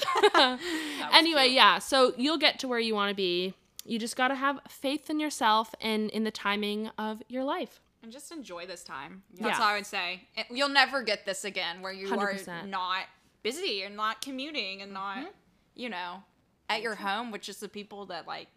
[1.13, 1.53] anyway, cute.
[1.55, 1.79] yeah.
[1.79, 3.53] So you'll get to where you want to be.
[3.83, 7.81] You just got to have faith in yourself and in the timing of your life.
[8.03, 9.23] And just enjoy this time.
[9.35, 9.63] That's Yeah.
[9.63, 10.27] all I would say.
[10.35, 12.63] It- You'll never get this again where you 100%.
[12.63, 13.05] are not
[13.43, 15.27] busy and not commuting and not, mm-hmm.
[15.75, 16.23] you know,
[16.69, 18.47] at your home, which is the people that like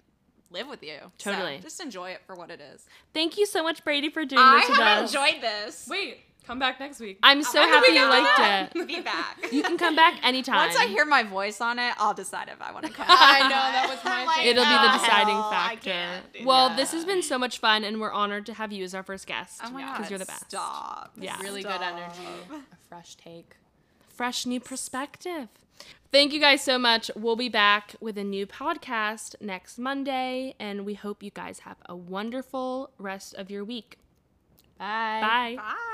[0.51, 0.99] live with you.
[1.19, 1.59] So Totally.
[1.59, 2.87] just enjoy it for what it is.
[3.13, 5.15] Thank you so much, Brady, for doing I this with have us.
[5.15, 5.87] enjoyed this.
[5.89, 7.19] Wait, come back next week.
[7.23, 8.77] I'm so When do happy you liked back?
[8.77, 8.87] it.
[8.87, 9.53] Be back.
[9.53, 10.57] You can come back anytime.
[10.57, 13.07] Once I hear my voice on it, I'll decide if I want to come.
[13.09, 14.47] I know, that was my Like, thing.
[14.49, 16.21] It'll be the "Oh, deciding hell, factor.
[16.45, 18.95] Well, that." this has been so much fun, and we're honored to have you as
[18.95, 19.61] our first guest.
[19.65, 20.51] Oh my god, Because you're the best.
[20.51, 21.13] Stop.
[21.19, 21.41] Yeah.
[21.41, 23.57] really good energy, a fresh take.
[24.09, 25.49] fresh new perspective.
[26.13, 27.11] Thank you guys so much.
[27.17, 31.77] We'll be back with a new podcast next Monday, and we hope you guys have
[31.87, 33.99] a wonderful rest of your week.
[34.79, 35.19] Bye.
[35.21, 35.55] Bye.
[35.57, 35.91] Bye.